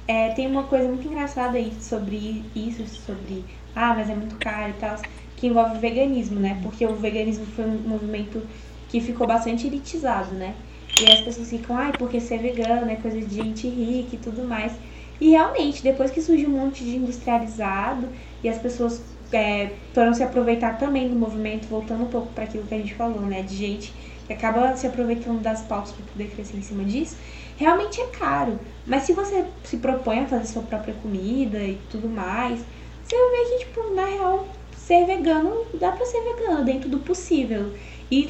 [0.08, 4.72] É, tem uma coisa muito engraçada aí sobre isso, sobre ah, mas é muito caro
[4.72, 4.96] e tal,
[5.38, 6.60] que envolve o veganismo, né?
[6.64, 8.42] Porque o veganismo foi um movimento
[8.90, 10.56] que ficou bastante elitizado, né?
[11.00, 14.44] E as pessoas ficam, ai, porque ser vegano é coisa de gente rica e tudo
[14.44, 14.74] mais.
[15.22, 18.10] E realmente, depois que surgiu um monte de industrializado
[18.44, 22.66] e as pessoas é, foram se aproveitar também do movimento, voltando um pouco para aquilo
[22.66, 23.42] que a gente falou, né?
[23.42, 23.94] De gente
[24.26, 27.18] que acaba se aproveitando das pautas para poder crescer em cima disso,
[27.58, 28.60] realmente é caro.
[28.86, 32.64] Mas se você se propõe a fazer sua própria comida e tudo mais,
[33.04, 37.00] você vai ver que, tipo, na real, ser vegano dá pra ser vegano dentro do
[37.00, 37.74] possível.
[38.10, 38.28] E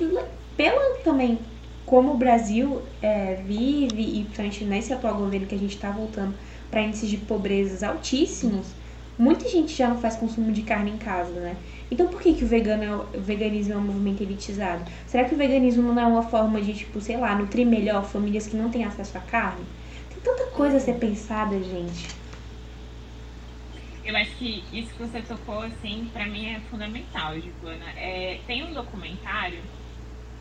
[0.55, 1.39] pela também
[1.86, 6.38] como o Brasil é, vive, e principalmente nesse atual governo que a gente tá voltando
[6.70, 8.76] para índices de pobrezas altíssimos,
[9.20, 11.57] muita gente já não faz consumo de carne em casa, né?
[11.91, 14.89] Então por que, que o, vegano é, o veganismo é um movimento elitizado?
[15.05, 18.47] Será que o veganismo não é uma forma de, tipo, sei lá, nutrir melhor famílias
[18.47, 19.65] que não têm acesso à carne?
[20.09, 22.07] Tem tanta coisa a ser pensada, gente.
[24.05, 27.91] Eu acho que isso que você tocou, assim, pra mim é fundamental, Giovana.
[27.97, 29.59] É, tem um documentário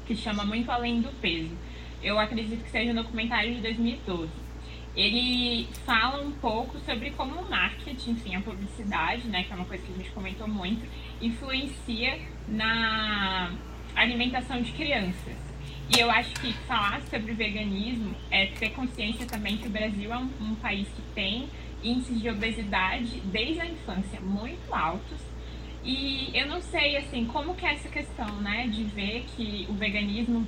[0.06, 1.50] que chama Muito Além do Peso.
[2.00, 4.30] Eu acredito que seja um documentário de 2012.
[4.98, 9.64] Ele fala um pouco sobre como o marketing, enfim, a publicidade, né, que é uma
[9.64, 10.84] coisa que a gente comentou muito,
[11.22, 12.18] influencia
[12.48, 13.52] na
[13.94, 15.36] alimentação de crianças.
[15.96, 20.18] E eu acho que falar sobre veganismo é ter consciência também que o Brasil é
[20.18, 21.48] um, um país que tem
[21.80, 25.20] índices de obesidade desde a infância muito altos.
[25.84, 29.74] E eu não sei, assim, como que é essa questão, né, de ver que o
[29.74, 30.44] veganismo,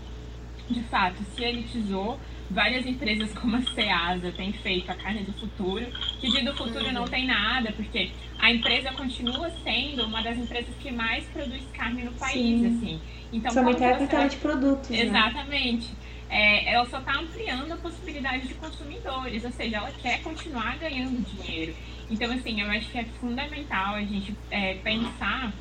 [0.69, 2.19] de fato, se elitizou.
[2.51, 5.87] Várias empresas como a Ceasa têm feito a carne do futuro,
[6.21, 10.75] que de do futuro não tem nada, porque a empresa continua sendo uma das empresas
[10.81, 12.67] que mais produz carne no país, Sim.
[12.67, 13.01] assim.
[13.33, 15.03] Então, Somente como a de produtos, né?
[15.03, 15.91] Exatamente.
[16.29, 21.25] É, ela só está ampliando a possibilidade de consumidores, ou seja, ela quer continuar ganhando
[21.25, 21.75] dinheiro.
[22.11, 25.53] Então, assim, eu acho que é fundamental a gente é, pensar,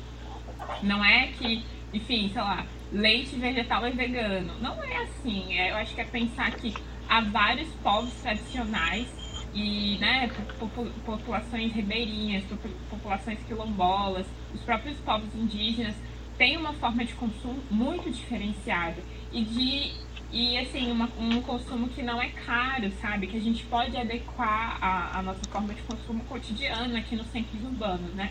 [0.82, 4.52] não é que, enfim, sei lá, leite vegetal é vegano.
[4.60, 5.54] Não é assim.
[5.58, 6.74] É, eu acho que é pensar que
[7.08, 9.06] há vários povos tradicionais
[9.54, 15.94] e né, popu- populações ribeirinhas, popu- populações quilombolas, os próprios povos indígenas
[16.38, 22.02] têm uma forma de consumo muito diferenciada e de e assim uma, um consumo que
[22.02, 23.26] não é caro, sabe?
[23.26, 27.60] Que a gente pode adequar a, a nossa forma de consumo cotidiano aqui nos centros
[27.64, 28.30] urbanos, né?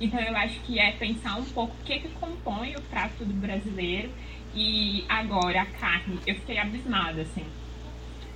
[0.00, 3.34] Então eu acho que é pensar um pouco o que, que compõe o prato do
[3.34, 4.10] brasileiro
[4.54, 6.20] e agora a carne.
[6.26, 7.44] Eu fiquei abismada, assim.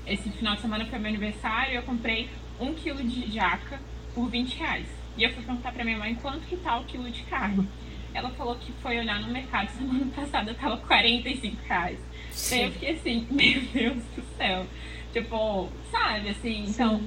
[0.06, 2.28] Esse final de semana foi meu aniversário e eu comprei
[2.60, 3.80] um quilo de jaca
[4.14, 4.86] por 20 reais.
[5.16, 7.68] E eu fui perguntar pra minha mãe quanto que tá o quilo de carne.
[8.12, 11.98] Ela falou que foi olhar no mercado semana passada, tava 45 reais.
[12.50, 14.66] Daí eu fiquei assim, meu Deus do céu.
[15.12, 17.00] Tipo, sabe, assim, então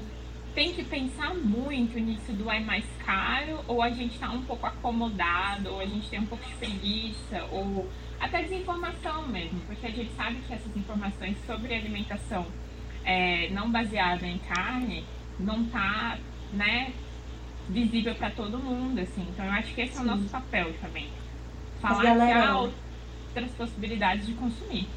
[0.55, 4.65] tem que pensar muito nisso do é mais caro, ou a gente está um pouco
[4.65, 7.87] acomodado, ou a gente tem um pouco de preguiça, ou
[8.21, 12.47] até desinformação mesmo, porque a gente sabe que essas informações sobre alimentação
[13.03, 15.03] é, não baseada em carne
[15.37, 16.17] não tá,
[16.53, 16.93] né,
[17.67, 19.27] visível para todo mundo, assim.
[19.29, 21.09] Então eu acho que esse é o nosso papel também.
[21.81, 22.25] Falar galera...
[22.25, 24.87] que há outras possibilidades de consumir.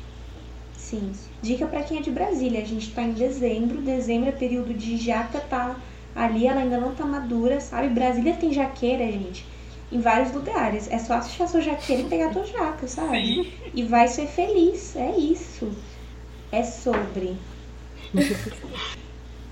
[0.89, 1.13] Sim.
[1.43, 4.97] Dica para quem é de Brasília, a gente está em dezembro, dezembro é período de
[4.97, 5.77] jaca, tá
[6.17, 7.91] ali, ela ainda não tá madura, sabe?
[7.91, 9.45] Brasília tem jaqueira, gente,
[9.93, 10.91] em vários lugares.
[10.91, 13.27] É só achar sua jaqueira e pegar tua jaca, sabe?
[13.27, 13.53] Sim.
[13.75, 15.71] E vai ser feliz, é isso.
[16.51, 17.37] É sobre.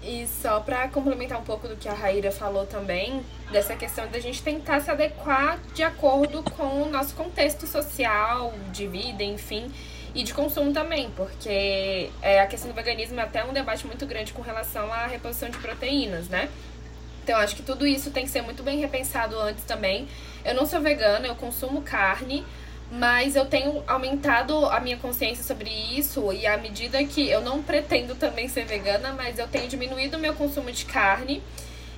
[0.08, 4.20] E só para complementar um pouco do que a Raíra falou também, dessa questão da
[4.20, 9.68] gente tentar se adequar de acordo com o nosso contexto social, de vida, enfim,
[10.16, 14.06] e de consumo também, porque é, a questão do veganismo é até um debate muito
[14.06, 16.48] grande com relação à reposição de proteínas, né?
[17.22, 20.08] Então, acho que tudo isso tem que ser muito bem repensado antes também.
[20.42, 22.46] Eu não sou vegana, eu consumo carne,
[22.90, 27.62] mas eu tenho aumentado a minha consciência sobre isso e à medida que eu não
[27.62, 31.42] pretendo também ser vegana, mas eu tenho diminuído o meu consumo de carne.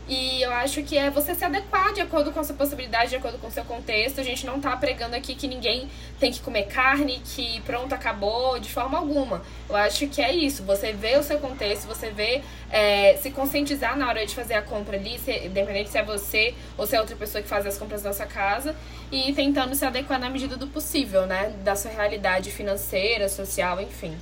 [0.09, 3.17] E eu acho que é você se adequar de acordo com a sua possibilidade, de
[3.17, 4.19] acordo com o seu contexto.
[4.19, 8.59] A gente não tá pregando aqui que ninguém tem que comer carne, que pronto, acabou,
[8.59, 9.43] de forma alguma.
[9.69, 10.63] Eu acho que é isso.
[10.63, 14.63] Você vê o seu contexto, você vê, é, se conscientizar na hora de fazer a
[14.63, 17.77] compra ali, se, independente se é você ou se é outra pessoa que faz as
[17.77, 18.75] compras da sua casa,
[19.13, 21.53] e tentando se adequar na medida do possível, né?
[21.63, 24.17] Da sua realidade financeira, social, enfim.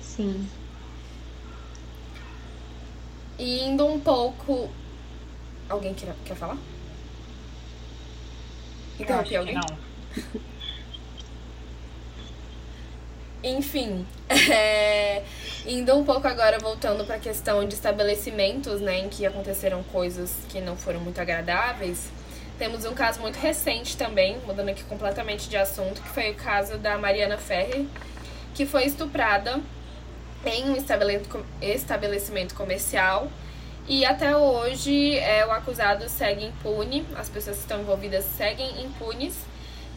[0.00, 0.48] Sim.
[3.36, 4.70] E indo um pouco
[5.74, 6.56] Alguém quer, quer falar?
[8.98, 9.54] Interrompi alguém?
[9.54, 9.62] Não.
[13.42, 15.24] Enfim, é,
[15.66, 20.32] indo um pouco agora, voltando para a questão de estabelecimentos, né, em que aconteceram coisas
[20.48, 22.08] que não foram muito agradáveis,
[22.56, 26.78] temos um caso muito recente também, mudando aqui completamente de assunto, que foi o caso
[26.78, 27.84] da Mariana Ferrer,
[28.54, 29.60] que foi estuprada
[30.46, 33.28] em um estabelecimento comercial
[33.86, 39.34] e até hoje é, o acusado segue impune, as pessoas que estão envolvidas seguem impunes,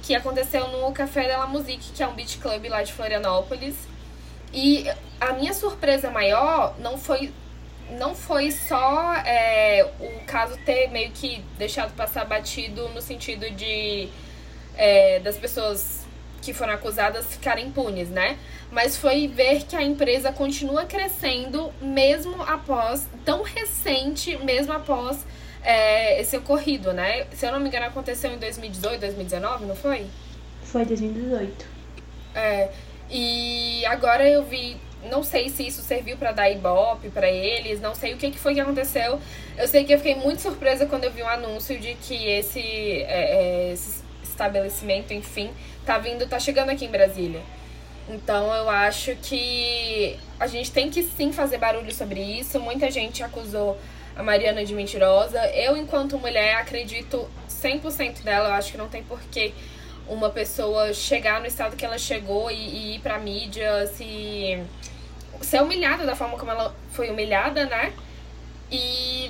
[0.03, 3.75] que aconteceu no Café Della Musique, que é um beach club lá de Florianópolis.
[4.53, 7.33] E a minha surpresa maior não foi
[7.91, 14.09] não foi só é, o caso ter meio que deixado passar batido no sentido de
[14.75, 16.05] é, das pessoas
[16.41, 18.37] que foram acusadas ficarem impunes, né?
[18.71, 25.25] Mas foi ver que a empresa continua crescendo mesmo após, tão recente, mesmo após
[25.63, 27.25] é, esse ocorrido, né?
[27.33, 30.05] Se eu não me engano, aconteceu em 2018, 2019, não foi?
[30.63, 31.65] Foi 2018.
[32.35, 32.69] É,
[33.09, 34.77] e agora eu vi,
[35.09, 38.37] não sei se isso serviu para dar ibope para eles, não sei o que, que
[38.37, 39.19] foi que aconteceu.
[39.57, 42.59] Eu sei que eu fiquei muito surpresa quando eu vi um anúncio de que esse,
[42.59, 45.51] é, é esse estabelecimento, enfim,
[45.85, 47.41] tá vindo, tá chegando aqui em Brasília.
[48.09, 52.59] Então eu acho que a gente tem que sim fazer barulho sobre isso.
[52.59, 53.77] Muita gente acusou
[54.15, 55.39] a Mariana de mentirosa.
[55.49, 58.49] Eu, enquanto mulher, acredito 100% dela.
[58.49, 59.53] Eu acho que não tem porquê
[60.07, 64.63] uma pessoa chegar no estado que ela chegou e, e ir pra mídia, se
[65.41, 67.93] ser humilhada da forma como ela foi humilhada, né?
[68.71, 69.29] E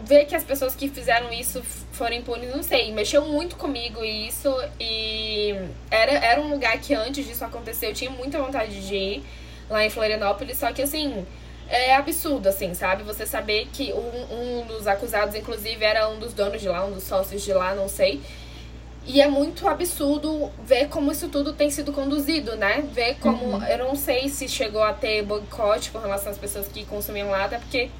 [0.00, 4.54] ver que as pessoas que fizeram isso foram impunes, não sei, mexeu muito comigo isso
[4.78, 5.54] e
[5.90, 9.24] era, era um lugar que antes disso acontecer eu tinha muita vontade de ir
[9.68, 11.26] lá em Florianópolis, só que assim,
[11.68, 13.02] é absurdo, assim, sabe?
[13.02, 16.92] Você saber que um, um dos acusados, inclusive, era um dos donos de lá, um
[16.92, 18.22] dos sócios de lá, não sei.
[19.06, 22.82] E é muito absurdo ver como isso tudo tem sido conduzido, né?
[22.92, 23.56] Ver como.
[23.56, 23.64] Uhum.
[23.64, 27.44] Eu não sei se chegou a ter boicote com relação às pessoas que consumiam lá,
[27.44, 27.90] até porque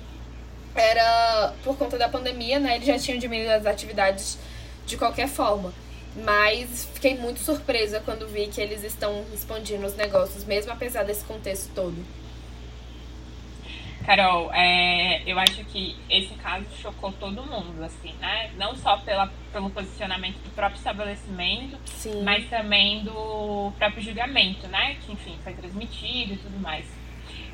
[0.75, 2.77] era por conta da pandemia, né?
[2.77, 4.39] Eles já tinham diminuído as atividades
[4.87, 5.73] de qualquer forma.
[6.17, 11.25] Mas fiquei muito surpresa quando vi que eles estão expandindo os negócios, mesmo apesar desse
[11.25, 11.97] contexto todo.
[14.09, 18.51] Carol, é, eu acho que esse caso chocou todo mundo, assim, né?
[18.57, 22.23] Não só pela, pelo posicionamento do próprio estabelecimento, Sim.
[22.23, 24.97] mas também do próprio julgamento, né?
[25.05, 26.87] Que, enfim, foi transmitido e tudo mais.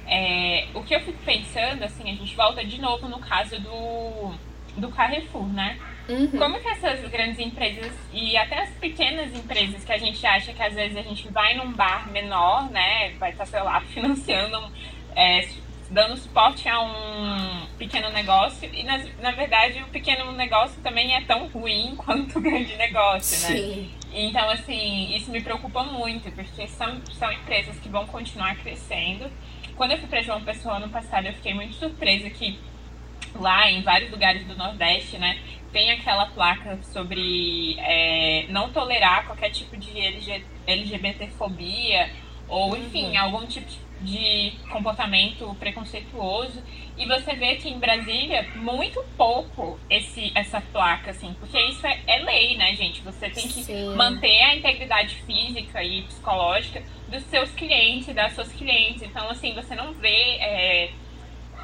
[0.06, 4.34] É, o que eu fico pensando, assim, a gente volta de novo no caso do,
[4.76, 5.78] do Carrefour, né?
[6.08, 6.30] Uhum.
[6.32, 10.62] Como que essas grandes empresas e até as pequenas empresas que a gente acha que
[10.62, 13.14] às vezes a gente vai num bar menor, né?
[13.18, 14.70] Vai estar, sei lá, financiando,
[15.16, 15.48] é,
[15.90, 21.22] dando suporte a um pequeno negócio e na, na verdade o pequeno negócio também é
[21.22, 23.56] tão ruim quanto o grande negócio, né?
[23.56, 23.90] Sim.
[24.12, 29.28] Então, assim, isso me preocupa muito, porque são, são empresas que vão continuar crescendo
[29.76, 32.58] quando eu fui para João Pessoa ano passado, eu fiquei muito surpresa que
[33.34, 35.38] lá em vários lugares do Nordeste, né,
[35.72, 42.10] tem aquela placa sobre é, não tolerar qualquer tipo de LG, LGBTfobia
[42.46, 43.20] ou, enfim, uhum.
[43.20, 43.66] algum tipo
[44.00, 46.62] de comportamento preconceituoso.
[46.96, 52.00] E você vê que em Brasília, muito pouco esse, essa placa, assim, porque isso é,
[52.06, 53.00] é lei, né, gente?
[53.02, 53.96] Você tem que Sim.
[53.96, 59.02] manter a integridade física e psicológica dos seus clientes, das suas clientes.
[59.02, 60.90] Então, assim, você não vê é,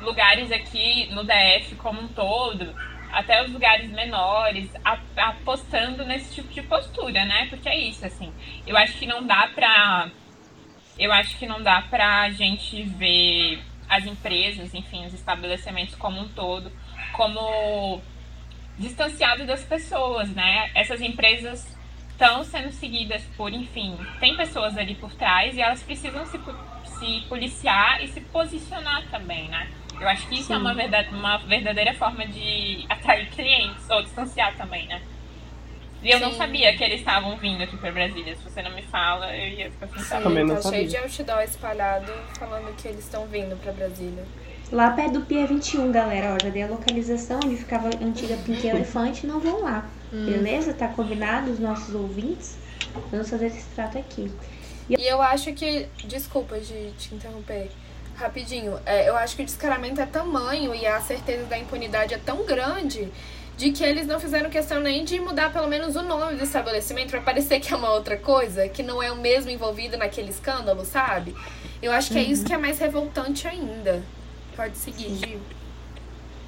[0.01, 2.75] lugares aqui no DF como um todo,
[3.13, 4.71] até os lugares menores,
[5.17, 7.47] apostando nesse tipo de postura, né?
[7.49, 8.33] Porque é isso, assim.
[8.67, 10.11] Eu acho que não dá pra.
[10.99, 16.29] Eu acho que não dá pra gente ver as empresas, enfim, os estabelecimentos como um
[16.29, 16.71] todo,
[17.13, 18.01] como
[18.79, 20.71] distanciados das pessoas, né?
[20.75, 21.77] Essas empresas
[22.21, 26.39] estão sendo seguidas por, enfim, tem pessoas ali por trás e elas precisam se,
[26.85, 29.71] se policiar e se posicionar também, né?
[29.99, 30.55] Eu acho que isso Sim.
[30.55, 35.01] é uma, verdade, uma verdadeira forma de atrair clientes ou distanciar também, né?
[36.03, 36.25] E eu Sim.
[36.25, 38.37] não sabia que eles estavam vindo aqui pra Brasília.
[38.37, 40.23] Se você não me fala, eu ia ficar sem saber.
[40.23, 40.79] Também não tá sabia.
[40.79, 44.25] cheio de outdoor espalhado falando que eles estão vindo pra Brasília.
[44.73, 48.37] Lá perto do Pier 21, galera, ó, já dei a localização onde ficava a antiga
[48.39, 49.85] Pink Elefante, não vão lá.
[50.13, 50.27] Hum.
[50.27, 50.73] Beleza?
[50.73, 52.57] Tá combinado os nossos ouvintes?
[53.11, 54.31] Vamos fazer esse trato aqui.
[54.89, 55.87] E eu acho que.
[56.05, 57.71] Desculpa de te interromper.
[58.17, 58.79] Rapidinho.
[58.85, 62.45] É, eu acho que o descaramento é tamanho e a certeza da impunidade é tão
[62.45, 63.11] grande
[63.57, 67.11] de que eles não fizeram questão nem de mudar pelo menos o nome do estabelecimento
[67.11, 70.83] para parecer que é uma outra coisa, que não é o mesmo envolvido naquele escândalo,
[70.85, 71.35] sabe?
[71.83, 74.03] Eu acho que é isso que é mais revoltante ainda.
[74.57, 75.41] Pode seguir, Gil.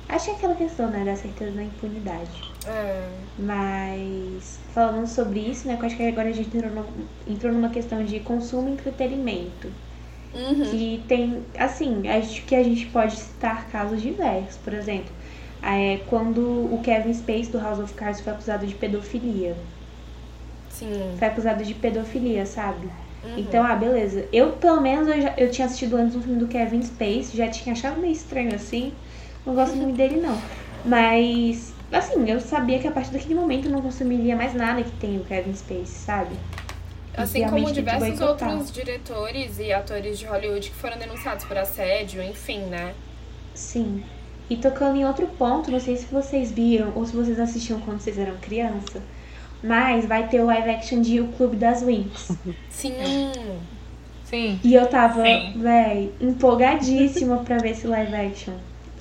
[0.08, 2.51] Acho que é aquela questão, né, da certeza da impunidade.
[2.66, 3.08] É.
[3.38, 6.86] Mas, falando sobre isso, né, eu acho que agora a gente entrou, no,
[7.26, 9.68] entrou numa questão de consumo e entretenimento.
[10.34, 10.70] Uhum.
[10.70, 14.56] Que tem, assim, acho que a gente pode citar casos diversos.
[14.58, 15.12] Por exemplo,
[15.62, 19.56] é, quando o Kevin Space do House of Cards foi acusado de pedofilia.
[20.70, 21.14] Sim.
[21.18, 22.86] Foi acusado de pedofilia, sabe?
[23.24, 23.38] Uhum.
[23.38, 24.26] Então, ah, beleza.
[24.32, 27.48] Eu, pelo menos, eu, já, eu tinha assistido antes um filme do Kevin Space, já
[27.48, 28.92] tinha achado meio estranho assim.
[29.44, 30.40] Não gosto muito dele, não.
[30.84, 34.90] Mas, assim, eu sabia que a partir daquele momento eu não consumiria mais nada que
[34.92, 36.34] tem o Kevin Space, sabe?
[37.14, 42.60] Assim como diversos outros diretores e atores de Hollywood que foram denunciados por assédio, enfim,
[42.60, 42.94] né?
[43.54, 44.02] Sim.
[44.48, 48.00] E tocando em outro ponto, não sei se vocês viram ou se vocês assistiam quando
[48.00, 49.02] vocês eram criança,
[49.62, 52.32] mas vai ter o live action de O Clube das Winx.
[52.70, 52.94] Sim.
[54.24, 54.58] Sim.
[54.64, 58.54] E eu tava, véi, empolgadíssima pra ver esse live action.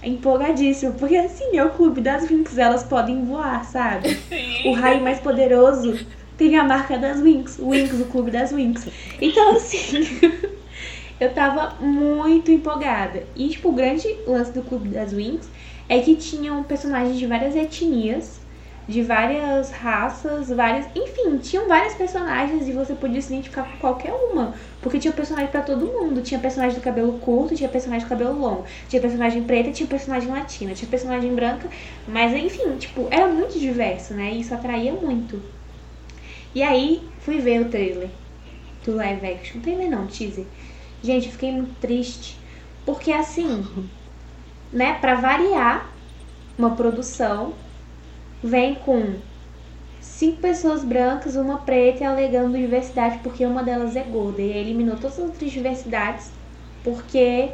[0.04, 4.16] Empolgadíssima, porque assim, é o Clube das Winx, elas podem voar, sabe?
[4.16, 4.70] Sim.
[4.70, 6.00] O raio mais poderoso
[6.38, 8.88] tem a marca das Winx, Winx, o Clube das Winx.
[9.22, 10.02] Então, assim.
[11.22, 13.24] eu tava muito empolgada.
[13.36, 15.48] E, tipo, o grande lance do Clube das Wings
[15.88, 18.41] é que tinham personagens de várias etnias,
[18.92, 20.86] de várias raças, várias.
[20.94, 24.54] Enfim, tinham várias personagens e você podia se identificar com qualquer uma.
[24.82, 26.22] Porque tinha personagem para todo mundo.
[26.22, 28.66] Tinha personagem do cabelo curto, tinha personagem do cabelo longo.
[28.90, 31.70] Tinha personagem preta, tinha personagem latina, tinha personagem branca.
[32.06, 34.34] Mas, enfim, tipo, era muito diverso, né?
[34.34, 35.42] E isso atraía muito.
[36.54, 38.10] E aí, fui ver o trailer
[38.86, 39.62] do live action.
[39.62, 40.46] Trailer não, teaser.
[41.02, 42.38] Gente, fiquei muito triste.
[42.86, 43.66] Porque assim,
[44.74, 45.90] né, pra variar,
[46.58, 47.54] uma produção
[48.44, 49.16] vem com
[50.00, 54.42] cinco pessoas brancas, uma preta alegando diversidade porque uma delas é gorda.
[54.42, 56.32] E eliminou todas as outras diversidades
[56.84, 57.52] porque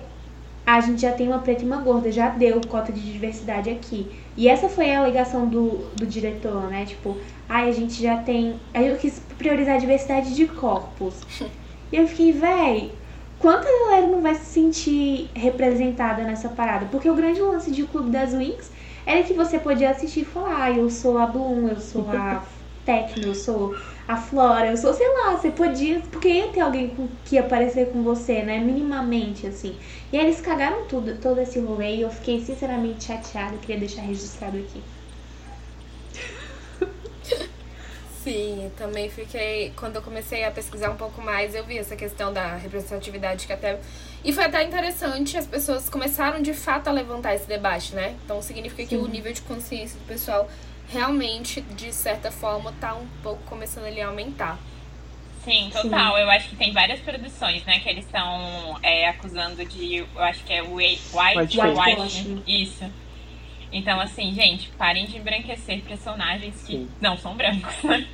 [0.65, 4.11] a gente já tem uma preta e uma gorda, já deu cota de diversidade aqui.
[4.35, 6.85] E essa foi a alegação do, do diretor, né?
[6.85, 7.17] Tipo,
[7.47, 8.59] ai, a gente já tem.
[8.73, 11.15] Aí eu quis priorizar a diversidade de corpos.
[11.89, 12.91] E eu fiquei, véi,
[13.39, 16.85] quanta galera não vai se sentir representada nessa parada?
[16.91, 18.69] Porque o grande lance de Clube das Wings
[19.07, 22.47] era que você podia assistir e falar, ah, eu sou a Bloom, eu sou a
[22.85, 23.75] Tecno, eu sou
[24.07, 27.91] a Flora, eu sou, sei lá, você podia, porque ia ter alguém que ia aparecer
[27.91, 29.79] com você, né, minimamente, assim.
[30.11, 34.01] E aí eles cagaram tudo, todo esse rolê e eu fiquei sinceramente chateada, queria deixar
[34.03, 34.85] registrado aqui.
[38.27, 39.71] Sim, também fiquei.
[39.77, 43.53] Quando eu comecei a pesquisar um pouco mais, eu vi essa questão da representatividade que
[43.53, 43.79] até.
[44.21, 48.17] E foi até interessante, as pessoas começaram de fato a levantar esse debate, né?
[48.25, 48.89] Então significa Sim.
[48.89, 50.49] que o nível de consciência do pessoal
[50.89, 54.59] realmente, de certa forma, tá um pouco começando ali a aumentar.
[55.45, 56.15] Sim, total.
[56.15, 56.21] Sim.
[56.21, 59.99] Eu acho que tem várias produções, né, que eles estão é, acusando de.
[59.99, 62.83] Eu acho que é white, white, white, white Isso.
[63.71, 66.89] Então, assim, gente, parem de embranquecer personagens que Sim.
[66.99, 68.05] não são brancos, né?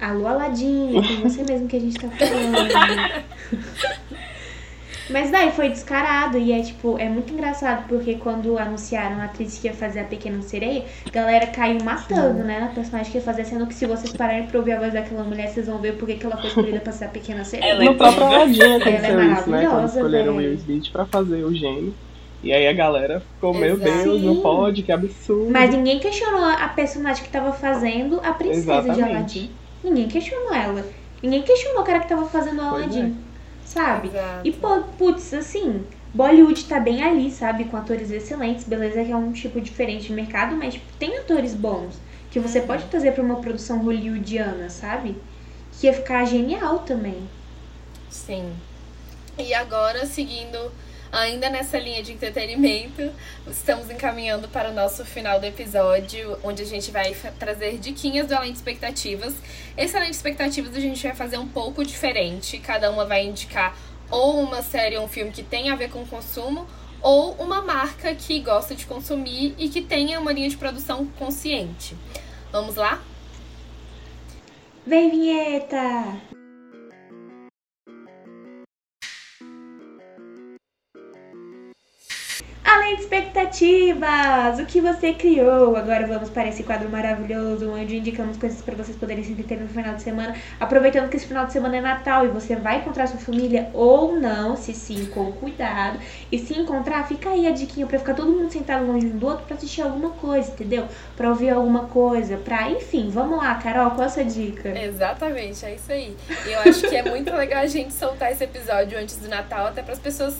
[0.00, 3.26] Alô, Aladinho, com você mesmo que a gente tá falando.
[5.08, 9.56] Mas daí foi descarado e é tipo, é muito engraçado porque quando anunciaram a atriz
[9.56, 13.22] que ia fazer a Pequena Sereia, a galera caiu matando, né, na personagem que ia
[13.22, 15.94] fazer, sendo que se vocês pararem pra ouvir a voz daquela mulher, vocês vão ver
[15.94, 17.70] porque que ela foi escolhida pra ser a Pequena Sereia.
[17.70, 19.34] Ela é No próprio Aladdin aconteceu Ela é isso, né?
[19.42, 20.36] Quando maravilhosa, escolheram o.
[20.38, 21.94] Will Smith pra fazer o gênio.
[22.42, 24.02] E aí a galera ficou, meu Exato.
[24.02, 25.50] Deus, não pode, que absurdo.
[25.50, 29.02] Mas ninguém questionou a personagem que tava fazendo a princesa de Exatamente.
[29.02, 29.50] Aladdin.
[29.86, 30.84] Ninguém questionou ela.
[31.22, 33.16] Ninguém questionou o cara que tava fazendo o Pois Aladdin.
[33.64, 34.08] Sabe?
[34.08, 34.40] Exato.
[34.48, 37.66] E, pô, putz, assim, Bollywood tá bem ali, sabe?
[37.66, 38.64] Com atores excelentes.
[38.64, 42.00] Beleza que é um tipo diferente de mercado, mas tipo, tem atores bons
[42.32, 45.16] que você pode trazer pra uma produção hollywoodiana, sabe?
[45.72, 47.28] Que ia ficar genial também.
[48.10, 48.52] Sim.
[49.38, 50.72] E agora, seguindo
[51.12, 53.10] ainda nessa linha de entretenimento,
[53.46, 58.34] estamos encaminhando para o nosso final do episódio, onde a gente vai trazer diquinhas do
[58.34, 59.34] Além de Expectativas.
[59.76, 63.76] Esse Além de Expectativas a gente vai fazer um pouco diferente, cada uma vai indicar
[64.10, 66.66] ou uma série ou um filme que tem a ver com consumo,
[67.02, 71.96] ou uma marca que gosta de consumir e que tenha uma linha de produção consciente.
[72.50, 73.02] Vamos lá?
[74.86, 76.35] Vem, vinheta!
[82.76, 85.74] Além de expectativas, o que você criou?
[85.76, 89.66] Agora vamos para esse quadro maravilhoso onde indicamos coisas para vocês poderem se entreter no
[89.66, 90.36] final de semana.
[90.60, 94.20] Aproveitando que esse final de semana é Natal e você vai encontrar sua família ou
[94.20, 95.98] não, se sim, com cuidado.
[96.30, 99.26] E se encontrar, fica aí a diquinha para ficar todo mundo sentado longe um do
[99.26, 100.86] outro para assistir alguma coisa, entendeu?
[101.16, 104.78] Para ouvir alguma coisa, para, enfim, vamos lá, Carol, qual a sua dica?
[104.78, 106.14] Exatamente, é isso aí.
[106.46, 109.68] E eu acho que é muito legal a gente soltar esse episódio antes do Natal,
[109.68, 110.36] até para as pessoas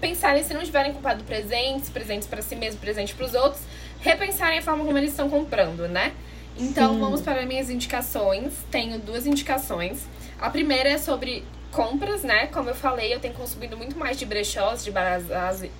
[0.00, 3.62] pensarem, se não tiverem comprado presentes, presentes para si mesmo, presentes para os outros,
[4.00, 6.12] repensarem a forma como eles estão comprando, né?
[6.56, 7.00] Então Sim.
[7.00, 8.54] vamos para minhas indicações.
[8.70, 10.06] Tenho duas indicações.
[10.40, 12.46] A primeira é sobre compras, né?
[12.48, 14.90] Como eu falei, eu tenho consumido muito mais de brechós, de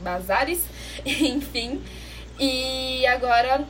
[0.01, 0.65] bazares,
[1.05, 1.83] enfim.
[2.39, 3.65] E agora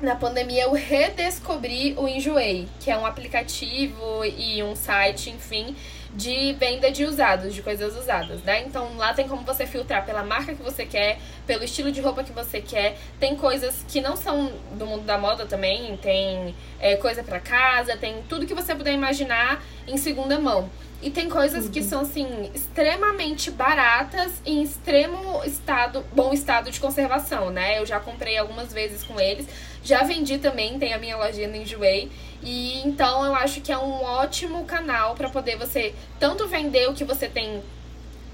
[0.00, 5.74] na pandemia eu redescobri o Enjoei, que é um aplicativo e um site, enfim,
[6.16, 8.62] de venda de usados, de coisas usadas, né?
[8.62, 12.24] Então lá tem como você filtrar pela marca que você quer, pelo estilo de roupa
[12.24, 12.96] que você quer.
[13.20, 17.96] Tem coisas que não são do mundo da moda também, tem é, coisa pra casa,
[17.98, 20.70] tem tudo que você puder imaginar em segunda mão.
[21.02, 26.80] E tem coisas que são, assim, extremamente baratas e em extremo estado, bom estado de
[26.80, 27.78] conservação, né?
[27.78, 29.46] Eu já comprei algumas vezes com eles.
[29.84, 32.10] Já vendi também, tem a minha lojinha no Enjoei.
[32.42, 36.94] E então eu acho que é um ótimo canal para poder você tanto vender o
[36.94, 37.62] que você tem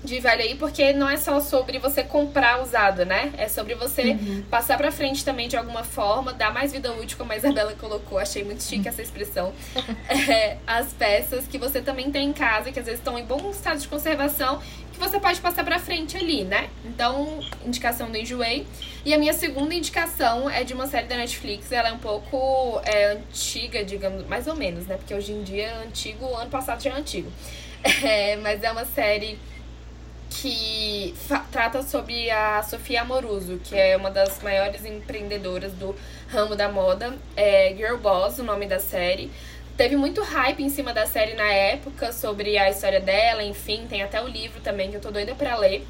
[0.05, 3.33] de velho aí, porque não é só sobre você comprar usado, né?
[3.37, 4.19] É sobre você
[4.51, 8.19] passar pra frente também de alguma forma, dar mais vida útil, como a Isabela colocou.
[8.19, 9.53] Achei muito chique essa expressão.
[10.33, 13.51] É, as peças que você também tem em casa, que às vezes estão em bom
[13.51, 14.61] estado de conservação,
[14.93, 16.69] que você pode passar pra frente ali, né?
[16.85, 18.67] Então, indicação do Enjoei.
[19.05, 21.73] E a minha segunda indicação é de uma série da Netflix.
[21.73, 24.97] Ela é um pouco é, antiga, digamos, mais ou menos, né?
[24.97, 27.31] Porque hoje em dia é antigo, ano passado já é antigo.
[28.05, 29.37] É, mas é uma série
[30.41, 31.15] que
[31.51, 35.95] trata sobre a Sofia Amoruso, que é uma das maiores empreendedoras do
[36.29, 37.15] ramo da moda.
[37.37, 39.31] É Girl Boss, o nome da série.
[39.77, 44.03] Teve muito hype em cima da série na época sobre a história dela, enfim, tem
[44.03, 45.87] até o livro também que eu tô doida pra ler.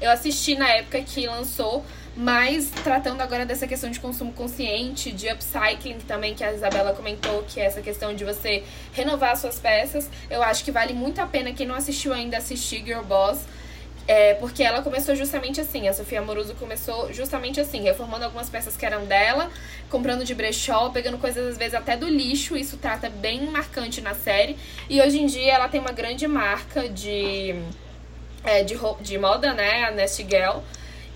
[0.00, 1.84] Eu assisti na época que lançou,
[2.16, 7.42] mas tratando agora dessa questão de consumo consciente, de upcycling também, que a Isabela comentou,
[7.42, 10.08] que é essa questão de você renovar suas peças.
[10.28, 13.40] Eu acho que vale muito a pena quem não assistiu ainda assistir Girl Boss.
[14.12, 18.76] É, porque ela começou justamente assim, a Sofia Amoruso começou justamente assim, reformando algumas peças
[18.76, 19.48] que eram dela,
[19.88, 24.12] comprando de brechó, pegando coisas às vezes até do lixo, isso trata bem marcante na
[24.12, 24.58] série.
[24.88, 27.54] E hoje em dia ela tem uma grande marca de,
[28.42, 30.58] é, de, de moda, né, a Nest Girl.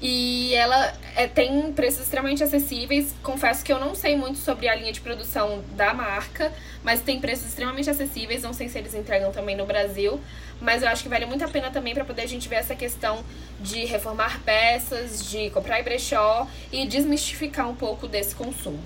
[0.06, 3.14] E ela é, tem preços extremamente acessíveis.
[3.22, 6.52] Confesso que eu não sei muito sobre a linha de produção da marca,
[6.82, 8.42] mas tem preços extremamente acessíveis.
[8.42, 10.20] Não sei se eles entregam também no Brasil,
[10.60, 12.74] mas eu acho que vale muito a pena também para poder a gente ver essa
[12.74, 13.24] questão
[13.58, 18.78] de reformar peças, de comprar em brechó e desmistificar um pouco desse consumo.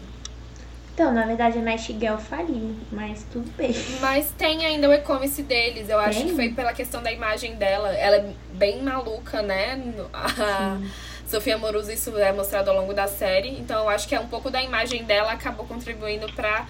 [0.95, 3.73] Então, na verdade, a Nightingale faliu, mas tudo bem.
[4.01, 5.89] Mas tem ainda o e-commerce deles.
[5.89, 6.29] Eu acho Tem?
[6.29, 7.89] que foi pela questão da imagem dela.
[7.95, 9.81] Ela é bem maluca, né?
[10.13, 10.77] A
[11.29, 13.51] Sofia Amoruso, isso é mostrado ao longo da série.
[13.51, 16.67] Então eu acho que é um pouco da imagem dela acabou contribuindo pra,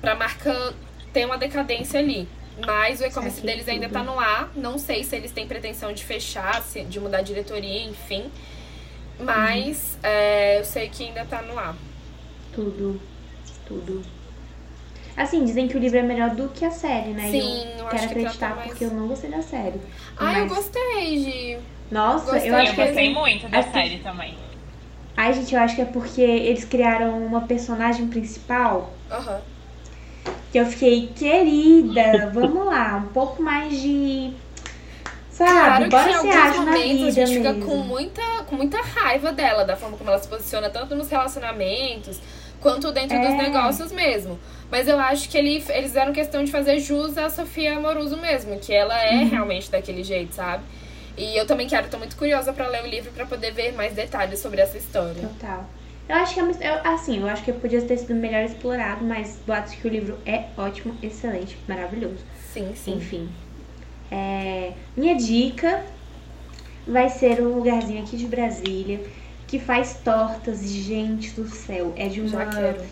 [0.00, 0.74] pra marca
[1.12, 2.28] ter uma decadência ali.
[2.64, 3.94] Mas o e-commerce Saquei deles ainda tudo.
[3.94, 4.52] tá no ar.
[4.54, 8.30] Não sei se eles têm pretensão de fechar, de mudar a diretoria, enfim.
[9.18, 11.74] Mas é, eu sei que ainda tá no ar.
[12.54, 13.00] Tudo.
[13.66, 14.02] Tudo.
[15.16, 17.30] Assim, dizem que o livro é melhor do que a série, né?
[17.30, 19.80] Sim, eu eu acho quero que trata acreditar mais- porque eu não gostei da série.
[20.16, 21.58] Ah, eu Mas- gostei de.
[21.90, 24.34] Nossa, Gostei, eu acho eu que gostei assim, muito da acho que- série também.
[25.16, 29.40] Ai, gente, eu acho que é porque eles criaram uma personagem principal Aham.
[30.50, 34.32] que eu fiquei, querida, vamos lá, um pouco mais de.
[35.30, 37.66] Sabe, Claro bora que em se alguns momentos vida a gente fica mesmo.
[37.70, 42.20] com muita, com muita raiva dela, da forma como ela se posiciona, tanto nos relacionamentos
[42.60, 43.36] quanto dentro dos É.
[43.36, 44.38] negócios mesmo.
[44.70, 48.58] Mas eu acho que ele, eles fizeram questão de fazer jus à Sofia Amoruso mesmo,
[48.60, 49.28] que ela é Uhum.
[49.28, 50.62] realmente daquele jeito, sabe?
[51.16, 53.94] E eu também quero, tô muito curiosa pra ler o livro pra poder ver mais
[53.94, 55.28] detalhes sobre essa história.
[55.28, 55.64] Total.
[56.08, 59.74] Eu acho que é assim, eu acho que podia ter sido melhor explorado, mas boatos
[59.74, 62.18] que o livro é ótimo, excelente, maravilhoso.
[62.52, 62.96] Sim, sim.
[62.96, 63.28] Enfim.
[64.10, 65.82] É, minha dica
[66.86, 69.00] vai ser um lugarzinho aqui de Brasília
[69.46, 71.92] que faz tortas, gente do céu.
[71.96, 72.44] É de uma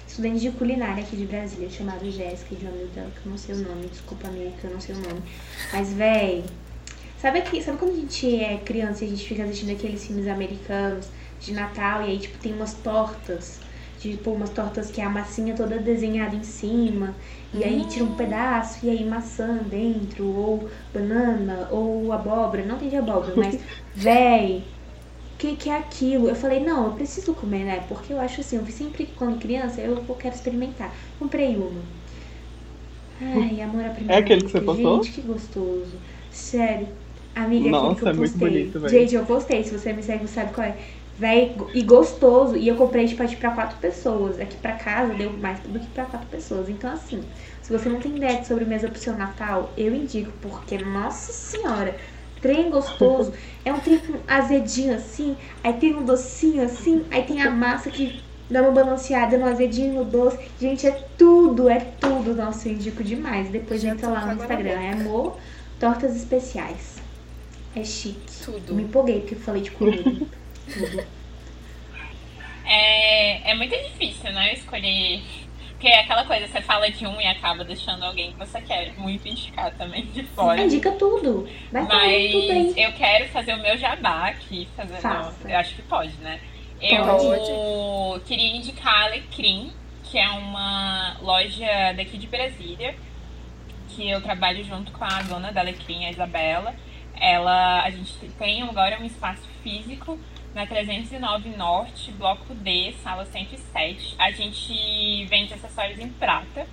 [0.06, 3.54] estudante de culinária aqui de Brasília, chamada Jéssica, de amigo dela, que eu não sei
[3.56, 5.22] o nome, desculpa amiga, que eu não sei o nome.
[5.72, 6.44] Mas, véi,
[7.22, 10.26] sabe, aqui, sabe quando a gente é criança e a gente fica assistindo aqueles filmes
[10.26, 13.60] americanos de Natal e aí, tipo, tem umas tortas?
[13.96, 17.16] Tipo, umas tortas que é a massinha toda desenhada em cima.
[17.52, 22.64] E aí tira um pedaço e aí maçã dentro, ou banana, ou abóbora.
[22.66, 23.58] Não tem de abóbora, mas,
[23.94, 24.74] véi,
[25.34, 26.28] o que, que é aquilo?
[26.28, 27.80] Eu falei, não, eu preciso comer, né?
[27.88, 30.96] Porque eu acho assim, eu sempre, quando criança, eu quero experimentar.
[31.18, 31.86] Comprei uma.
[33.20, 34.96] Ai, amor à primeira É aquele que você postou?
[34.98, 36.00] Gente, que gostoso.
[36.30, 37.01] Sério.
[37.34, 38.48] Amiga, Nossa, aquele que eu é muito postei.
[38.50, 38.90] bonito, véi.
[38.90, 39.64] Gente, eu postei.
[39.64, 40.76] Se você me segue, você sabe qual é.
[41.18, 42.56] Véi, e gostoso.
[42.56, 44.40] E eu comprei, tipo, pra quatro pessoas.
[44.40, 46.68] Aqui pra casa deu mais do que pra quatro pessoas.
[46.68, 47.22] Então, assim,
[47.62, 51.94] se você não tem ideia de sobremesa pro seu Natal, eu indico, porque, nossa senhora,
[52.40, 53.32] trem gostoso.
[53.64, 57.90] É um trem com azedinho assim, aí tem um docinho assim, aí tem a massa
[57.90, 60.38] que dá uma balanceada no azedinho no doce.
[60.60, 62.34] Gente, é tudo, é tudo.
[62.34, 63.48] Nossa, eu indico demais.
[63.48, 64.70] Depois entra lá no Instagram.
[64.70, 65.36] É amor,
[65.78, 67.01] tortas especiais.
[67.74, 68.44] É chique.
[68.44, 68.74] Tudo.
[68.74, 70.02] Me empolguei porque eu falei de comida.
[70.72, 71.06] tudo.
[72.64, 74.54] É, é muito difícil, né?
[74.54, 75.22] Escolher.
[75.70, 78.92] Porque é aquela coisa, você fala de um e acaba deixando alguém que você quer
[78.96, 80.62] muito indicar também de fora.
[80.62, 81.48] Indica tudo.
[81.72, 82.66] Vai fazer tudo aí.
[82.66, 85.00] Mas eu quero fazer o meu jabá aqui, fazendo.
[85.00, 85.50] Faça.
[85.50, 86.38] Eu acho que pode, né?
[86.82, 88.24] Eu Pode.
[88.24, 89.72] queria indicar a Alecrim,
[90.02, 92.96] que é uma loja daqui de Brasília,
[93.88, 96.74] que eu trabalho junto com a dona da Alecrim, a Isabela.
[97.22, 100.18] Ela, a gente tem agora um espaço físico
[100.52, 104.16] na 309 Norte, Bloco D, sala 107.
[104.18, 106.66] A gente vende acessórios em prata.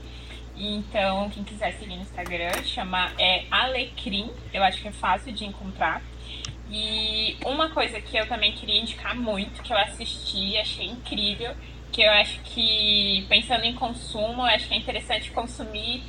[0.57, 4.31] Então, quem quiser seguir no Instagram, chama é Alecrim.
[4.51, 6.01] Eu acho que é fácil de encontrar.
[6.67, 11.55] E uma coisa que eu também queria indicar muito, que eu assisti, achei incrível,
[11.91, 16.01] que eu acho que, pensando em consumo, eu acho que é interessante consumir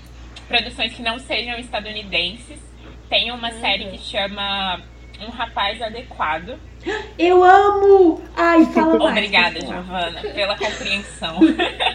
[0.49, 2.70] produções que não sejam estadunidenses.
[3.11, 4.81] Tem uma série que chama
[5.21, 6.57] Um Rapaz Adequado.
[7.19, 8.23] Eu amo!
[8.37, 9.11] Ai, fala mais.
[9.11, 9.61] Obrigada.
[9.61, 11.41] Giovana, pela compreensão.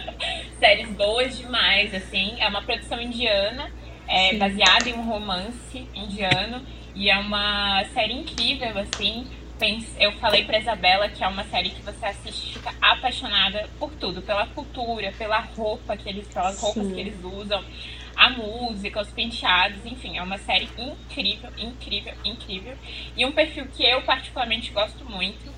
[0.60, 2.36] Séries boas demais, assim.
[2.38, 3.72] É uma produção indiana,
[4.06, 4.38] é, Sim.
[4.38, 6.60] baseada em um romance indiano.
[6.94, 9.26] E é uma série incrível, assim.
[9.98, 13.90] Eu falei pra Isabela que é uma série que você assiste e fica apaixonada por
[13.92, 16.94] tudo, pela cultura, pela roupa que eles, pelas roupas Sim.
[16.94, 17.64] que eles usam,
[18.16, 22.76] a música, os penteados, enfim, é uma série incrível, incrível, incrível.
[23.16, 25.54] E um perfil que eu particularmente gosto muito.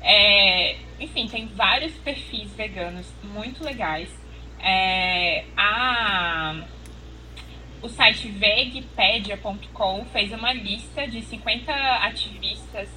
[0.00, 4.08] É, enfim, tem vários perfis veganos muito legais.
[4.58, 6.64] É, a,
[7.82, 12.88] o site vegpedia.com fez uma lista de 50 ativistas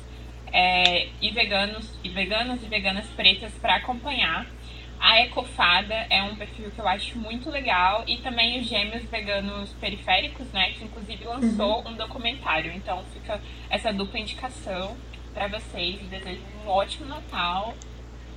[0.53, 4.45] é, e veganos e veganos e veganas pretas para acompanhar.
[5.07, 9.72] A Ecofada é um perfil que eu acho muito legal e também os Gêmeos Veganos
[9.73, 12.72] Periféricos, né, que inclusive lançou um documentário.
[12.72, 14.98] Então fica essa dupla indicação
[15.32, 16.02] para vocês.
[16.10, 17.76] Desejo um ótimo Natal.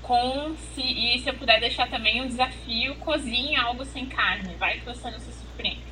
[0.02, 4.54] Com se, e se eu puder deixar também um desafio, cozinhe algo sem carne.
[4.56, 5.87] Vai que você não se surpreende.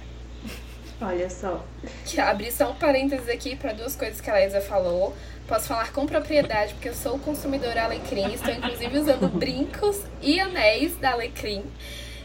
[1.01, 1.63] Olha só.
[2.07, 5.15] Que abrir só um parênteses aqui para duas coisas que a Laísa falou.
[5.47, 8.33] Posso falar com propriedade, porque eu sou consumidora Alecrim.
[8.33, 11.63] Estou inclusive usando brincos e anéis da Alecrim.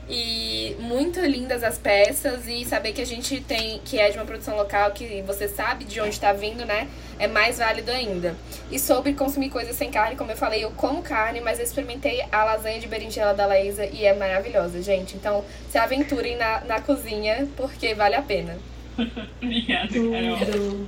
[0.10, 2.48] E muito lindas as peças.
[2.48, 5.86] E saber que a gente tem, que é de uma produção local, que você sabe
[5.86, 6.88] de onde está vindo, né?
[7.18, 8.36] É mais válido ainda.
[8.72, 12.24] E sobre consumir coisas sem carne, como eu falei, eu como carne, mas eu experimentei
[12.32, 15.16] a lasanha de berinjela da Laísa e é maravilhosa, gente.
[15.16, 18.58] Então se aventurem na, na cozinha, porque vale a pena.
[19.42, 20.88] Obrigada, Carol.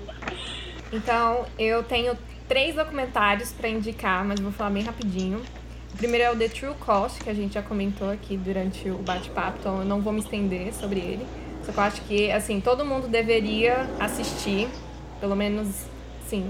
[0.92, 2.16] Então, eu tenho
[2.48, 5.42] três documentários para indicar, mas vou falar bem rapidinho.
[5.98, 9.60] Primeiro é o The True Cost, que a gente já comentou aqui durante o bate-papo,
[9.60, 11.26] então eu não vou me estender sobre ele.
[11.64, 14.68] Só que eu acho que, assim, todo mundo deveria assistir,
[15.20, 15.86] pelo menos,
[16.28, 16.50] sim,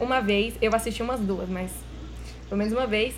[0.00, 0.54] uma vez.
[0.60, 1.70] Eu assisti umas duas, mas
[2.48, 3.14] pelo menos uma vez.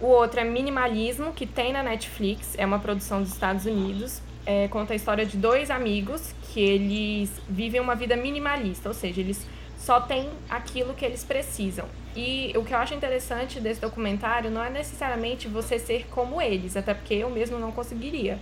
[0.00, 4.22] O outro é Minimalismo, que tem na Netflix, é uma produção dos Estados Unidos.
[4.46, 9.20] É, conta a história de dois amigos que eles vivem uma vida minimalista, ou seja,
[9.20, 9.46] eles
[9.78, 11.86] só têm aquilo que eles precisam.
[12.18, 16.76] E o que eu acho interessante desse documentário não é necessariamente você ser como eles,
[16.76, 18.40] até porque eu mesmo não conseguiria.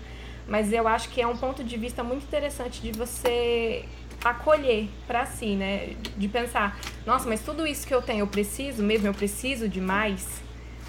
[0.49, 3.85] Mas eu acho que é um ponto de vista muito interessante de você
[4.25, 5.95] acolher para si, né?
[6.17, 9.83] De pensar, nossa, mas tudo isso que eu tenho eu preciso mesmo, eu preciso de
[9.83, 10.41] mais,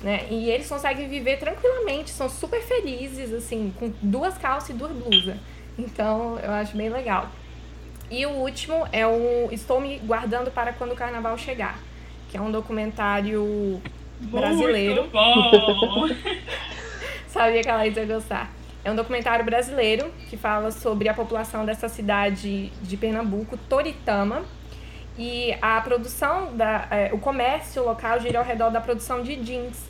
[0.02, 0.26] né?
[0.30, 5.36] E eles conseguem viver tranquilamente, são super felizes, assim, com duas calças e duas blusas.
[5.78, 7.30] Então, eu acho bem legal.
[8.10, 11.78] E o último é o Estou Me Guardando para Quando o Carnaval Chegar,
[12.30, 13.82] que é um documentário
[14.20, 15.02] brasileiro.
[15.02, 16.08] Muito bom!
[17.28, 18.52] Sabia que ela ia gostar.
[18.84, 24.44] É um documentário brasileiro que fala sobre a população dessa cidade de Pernambuco, Toritama.
[25.18, 29.84] E a produção, da, é, o comércio local gira ao redor da produção de jeans.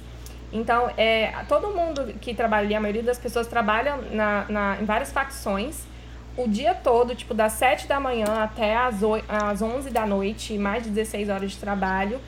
[0.51, 5.11] Então, é, todo mundo que trabalha, a maioria das pessoas trabalha na, na, em várias
[5.11, 5.85] facções,
[6.37, 10.57] o dia todo, tipo, das 7 da manhã até as, 8, as 11 da noite,
[10.57, 12.19] mais de 16 horas de trabalho.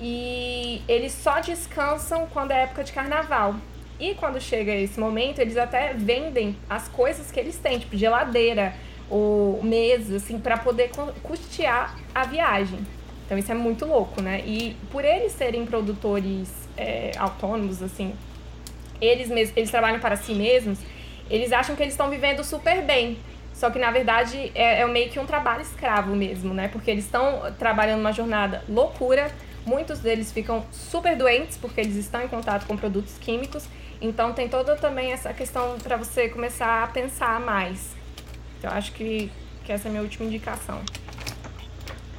[0.00, 3.56] E eles só descansam quando é época de carnaval.
[3.98, 8.74] E quando chega esse momento, eles até vendem as coisas que eles têm, tipo geladeira,
[9.10, 10.90] ou mesa, assim, para poder
[11.22, 12.78] custear a viagem.
[13.24, 14.40] Então isso é muito louco, né?
[14.46, 18.14] E por eles serem produtores é, autônomos, assim,
[19.00, 20.78] eles, mesmos, eles trabalham para si mesmos,
[21.30, 23.18] eles acham que eles estão vivendo super bem.
[23.58, 26.68] Só que na verdade é, é meio que um trabalho escravo mesmo, né?
[26.68, 29.30] Porque eles estão trabalhando uma jornada loucura.
[29.66, 33.68] Muitos deles ficam super doentes porque eles estão em contato com produtos químicos
[34.00, 37.96] então tem toda também essa questão para você começar a pensar mais.
[38.58, 39.30] Então acho que,
[39.64, 40.82] que essa é a minha última indicação.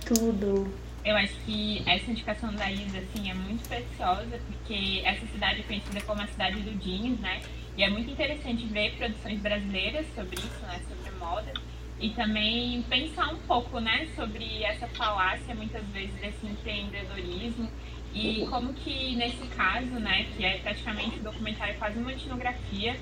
[0.05, 0.71] Tudo.
[1.05, 5.63] Eu acho que essa indicação da Isa, assim, é muito preciosa, porque essa cidade é
[5.63, 7.41] conhecida como a cidade do jeans, né?
[7.77, 10.81] E é muito interessante ver produções brasileiras sobre isso, né?
[10.87, 11.53] Sobre moda.
[11.99, 14.07] E também pensar um pouco, né?
[14.15, 17.69] Sobre essa falácia, muitas vezes, desse empreendedorismo
[18.13, 22.95] e como que nesse caso, né, que é praticamente um documentário quase uma etnografia,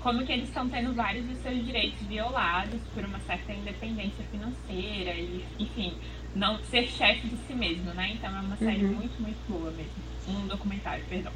[0.00, 5.14] como que eles estão tendo vários dos seus direitos violados por uma certa independência financeira
[5.14, 5.92] e, enfim,
[6.34, 8.12] não ser chefe de si mesmo, né?
[8.14, 8.94] Então é uma série uhum.
[8.94, 9.92] muito, muito boa mesmo.
[10.28, 11.32] Um documentário, perdão.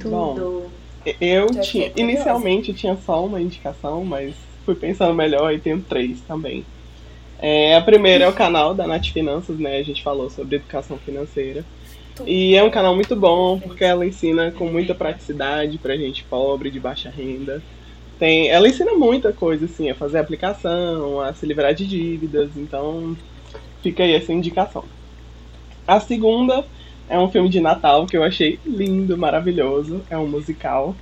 [0.00, 0.10] Tudo.
[0.10, 0.70] Bom,
[1.20, 4.34] eu tinha, inicialmente eu tinha só uma indicação, mas
[4.64, 6.64] fui pensando melhor e tenho três também.
[7.38, 9.78] É, a primeira é o canal da Nath Finanças, né?
[9.78, 11.64] A gente falou sobre educação financeira.
[12.26, 16.70] E é um canal muito bom, porque ela ensina com muita praticidade pra gente pobre,
[16.70, 17.62] de baixa renda.
[18.18, 23.16] Tem, ela ensina muita coisa, assim, a fazer aplicação, a se livrar de dívidas, então
[23.82, 24.84] fica aí essa indicação.
[25.86, 26.64] A segunda
[27.08, 30.00] é um filme de Natal que eu achei lindo, maravilhoso.
[30.08, 30.94] É um musical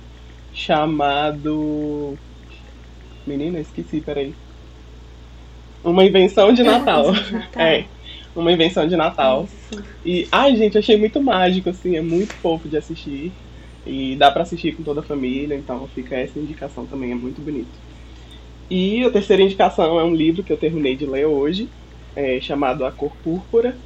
[0.53, 2.17] chamado.
[3.25, 4.33] Menina, esqueci, peraí.
[5.83, 7.05] Uma invenção de Natal.
[7.57, 7.85] é
[8.35, 9.45] uma invenção de Natal.
[9.45, 9.83] Isso.
[10.05, 13.31] E, ai, gente, achei muito mágico, assim, é muito fofo de assistir.
[13.85, 17.41] E dá para assistir com toda a família, então fica essa indicação também, é muito
[17.41, 17.77] bonito.
[18.69, 21.69] E a terceira indicação é um livro que eu terminei de ler hoje,
[22.15, 23.77] é, chamado A Cor Púrpura.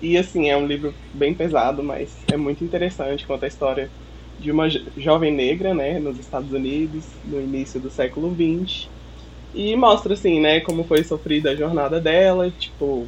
[0.00, 3.90] E assim, é um livro bem pesado, mas é muito interessante, conta a história
[4.38, 8.88] de uma jovem negra, né, nos Estados Unidos, no início do século XX.
[9.54, 13.06] E mostra, assim, né, como foi sofrida a jornada dela, tipo,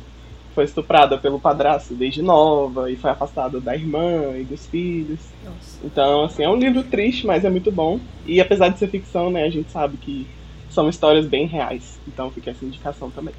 [0.54, 5.20] foi estuprada pelo padrasto desde nova e foi afastada da irmã e dos filhos.
[5.44, 5.78] Nossa.
[5.84, 8.00] Então, assim, é um livro triste, mas é muito bom.
[8.24, 10.26] E apesar de ser ficção, né, a gente sabe que
[10.70, 11.98] são histórias bem reais.
[12.06, 13.34] Então fica essa indicação também.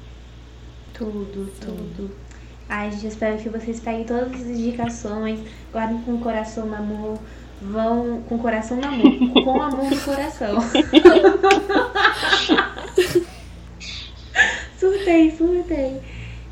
[0.92, 2.10] Tudo, tudo.
[2.68, 5.40] Ai, gente, espero que vocês peguem todas as indicações,
[5.72, 7.18] guardem com o coração no amor,
[7.60, 10.58] vão com o coração no amor, com amor no coração.
[14.78, 16.00] surtei, surtei.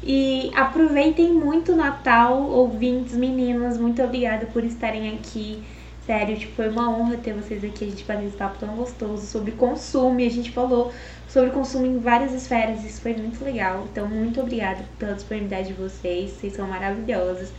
[0.02, 3.76] E aproveitem muito o Natal, ouvintes, meninas.
[3.76, 5.62] Muito obrigada por estarem aqui.
[6.06, 7.84] Sério, tipo, foi uma honra ter vocês aqui.
[7.84, 10.20] A gente bateu esse papo tão gostoso sobre consumo.
[10.20, 10.92] E a gente falou
[11.28, 12.84] sobre consumo em várias esferas.
[12.84, 13.84] Isso foi muito legal.
[13.90, 16.30] Então, muito obrigada pela disponibilidade de vocês.
[16.30, 17.50] Vocês são maravilhosos.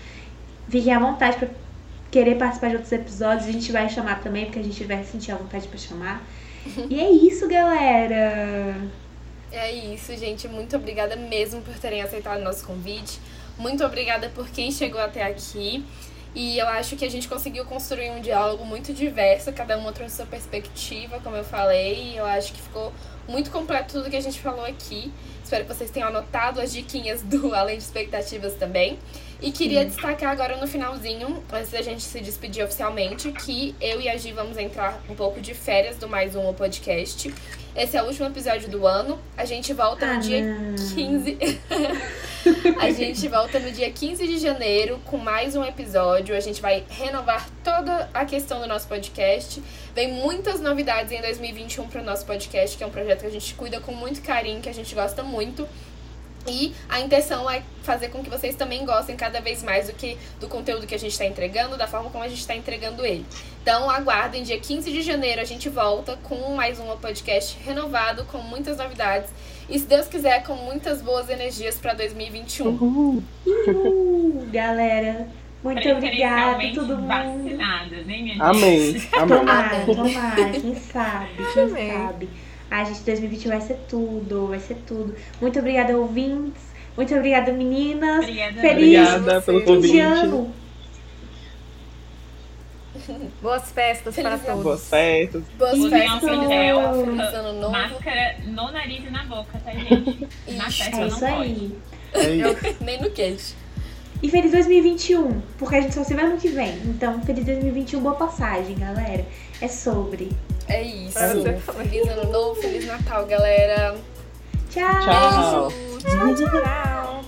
[0.69, 1.49] Fiquem à vontade para
[2.18, 3.48] querer participar de outros episódios.
[3.48, 6.23] A gente vai chamar também, porque a gente vai sentir a vontade para chamar.
[6.89, 8.76] E é isso, galera!
[9.52, 10.48] É isso, gente.
[10.48, 13.19] Muito obrigada mesmo por terem aceitado o nosso convite.
[13.57, 15.85] Muito obrigada por quem chegou até aqui.
[16.35, 20.18] E eu acho que a gente conseguiu construir um diálogo muito diverso, cada uma trouxe
[20.18, 22.14] sua perspectiva, como eu falei.
[22.14, 22.91] E eu acho que ficou
[23.27, 25.11] muito completo tudo que a gente falou aqui.
[25.44, 28.99] Espero que vocês tenham anotado as diquinhas do Além de Expectativas também.
[29.39, 34.09] E queria destacar agora no finalzinho, antes da gente se despedir oficialmente, que eu e
[34.09, 37.31] a Gi vamos entrar um pouco de férias do Mais Um Podcast.
[37.76, 39.19] Esse é o último episódio do ano.
[39.38, 40.76] A gente volta no Ah, dia não.
[40.76, 41.38] 15.
[42.81, 46.35] a gente volta no dia 15 de janeiro com mais um episódio.
[46.35, 49.61] A gente vai renovar toda a questão do nosso podcast.
[49.93, 53.31] Vem muitas novidades em 2021 para o nosso podcast, que é um projeto que a
[53.31, 55.68] gente cuida com muito carinho, que a gente gosta muito.
[56.48, 60.18] E a intenção é fazer com que vocês também gostem cada vez mais do que
[60.40, 63.26] do conteúdo que a gente está entregando, da forma como a gente está entregando ele.
[63.61, 68.38] Então aguardem, dia 15 de janeiro a gente volta com mais um podcast renovado, com
[68.40, 69.30] muitas novidades.
[69.69, 72.68] E se Deus quiser, com muitas boas energias para 2021.
[72.68, 73.24] Uhul.
[73.45, 75.28] Uh, galera,
[75.64, 77.07] muito obrigada todo mundo.
[77.07, 78.41] vacinadas, hein, minha gente?
[78.41, 79.07] Amém.
[79.11, 79.38] Amém.
[79.38, 79.95] Tomara, Amém.
[79.95, 81.91] tomara, quem sabe, quem Amém.
[81.91, 82.30] sabe.
[82.69, 85.15] Ai, gente, 2020 vai ser tudo, vai ser tudo.
[85.41, 86.61] Muito obrigada, ouvintes.
[86.95, 88.19] Muito obrigada, meninas.
[88.23, 88.60] Obrigada.
[88.61, 89.99] Feliz Obrigada pelo convite.
[89.99, 90.53] ano.
[93.41, 94.64] Boas festas para Feliz todos.
[94.64, 95.44] Boas festas.
[95.57, 97.72] Boas Usem festas, álcool feliz ano novo.
[97.72, 100.27] Máscara no nariz e na boca, tá, gente?
[100.57, 101.31] Na Ixi, festa É não isso pode.
[101.31, 101.77] aí.
[102.14, 102.76] É isso.
[102.84, 103.53] Nem no queijo.
[104.23, 106.73] E feliz 2021, porque a gente só se vê ano que vem.
[106.85, 109.23] Então, feliz 2021, boa passagem, galera.
[109.61, 110.31] É sobre.
[110.68, 111.18] É isso.
[111.73, 113.95] Feliz ano novo, feliz Natal, galera.
[114.69, 115.03] Tchau!
[115.03, 115.69] Tchau.
[116.26, 116.45] Beijo.
[116.49, 117.23] Tchau.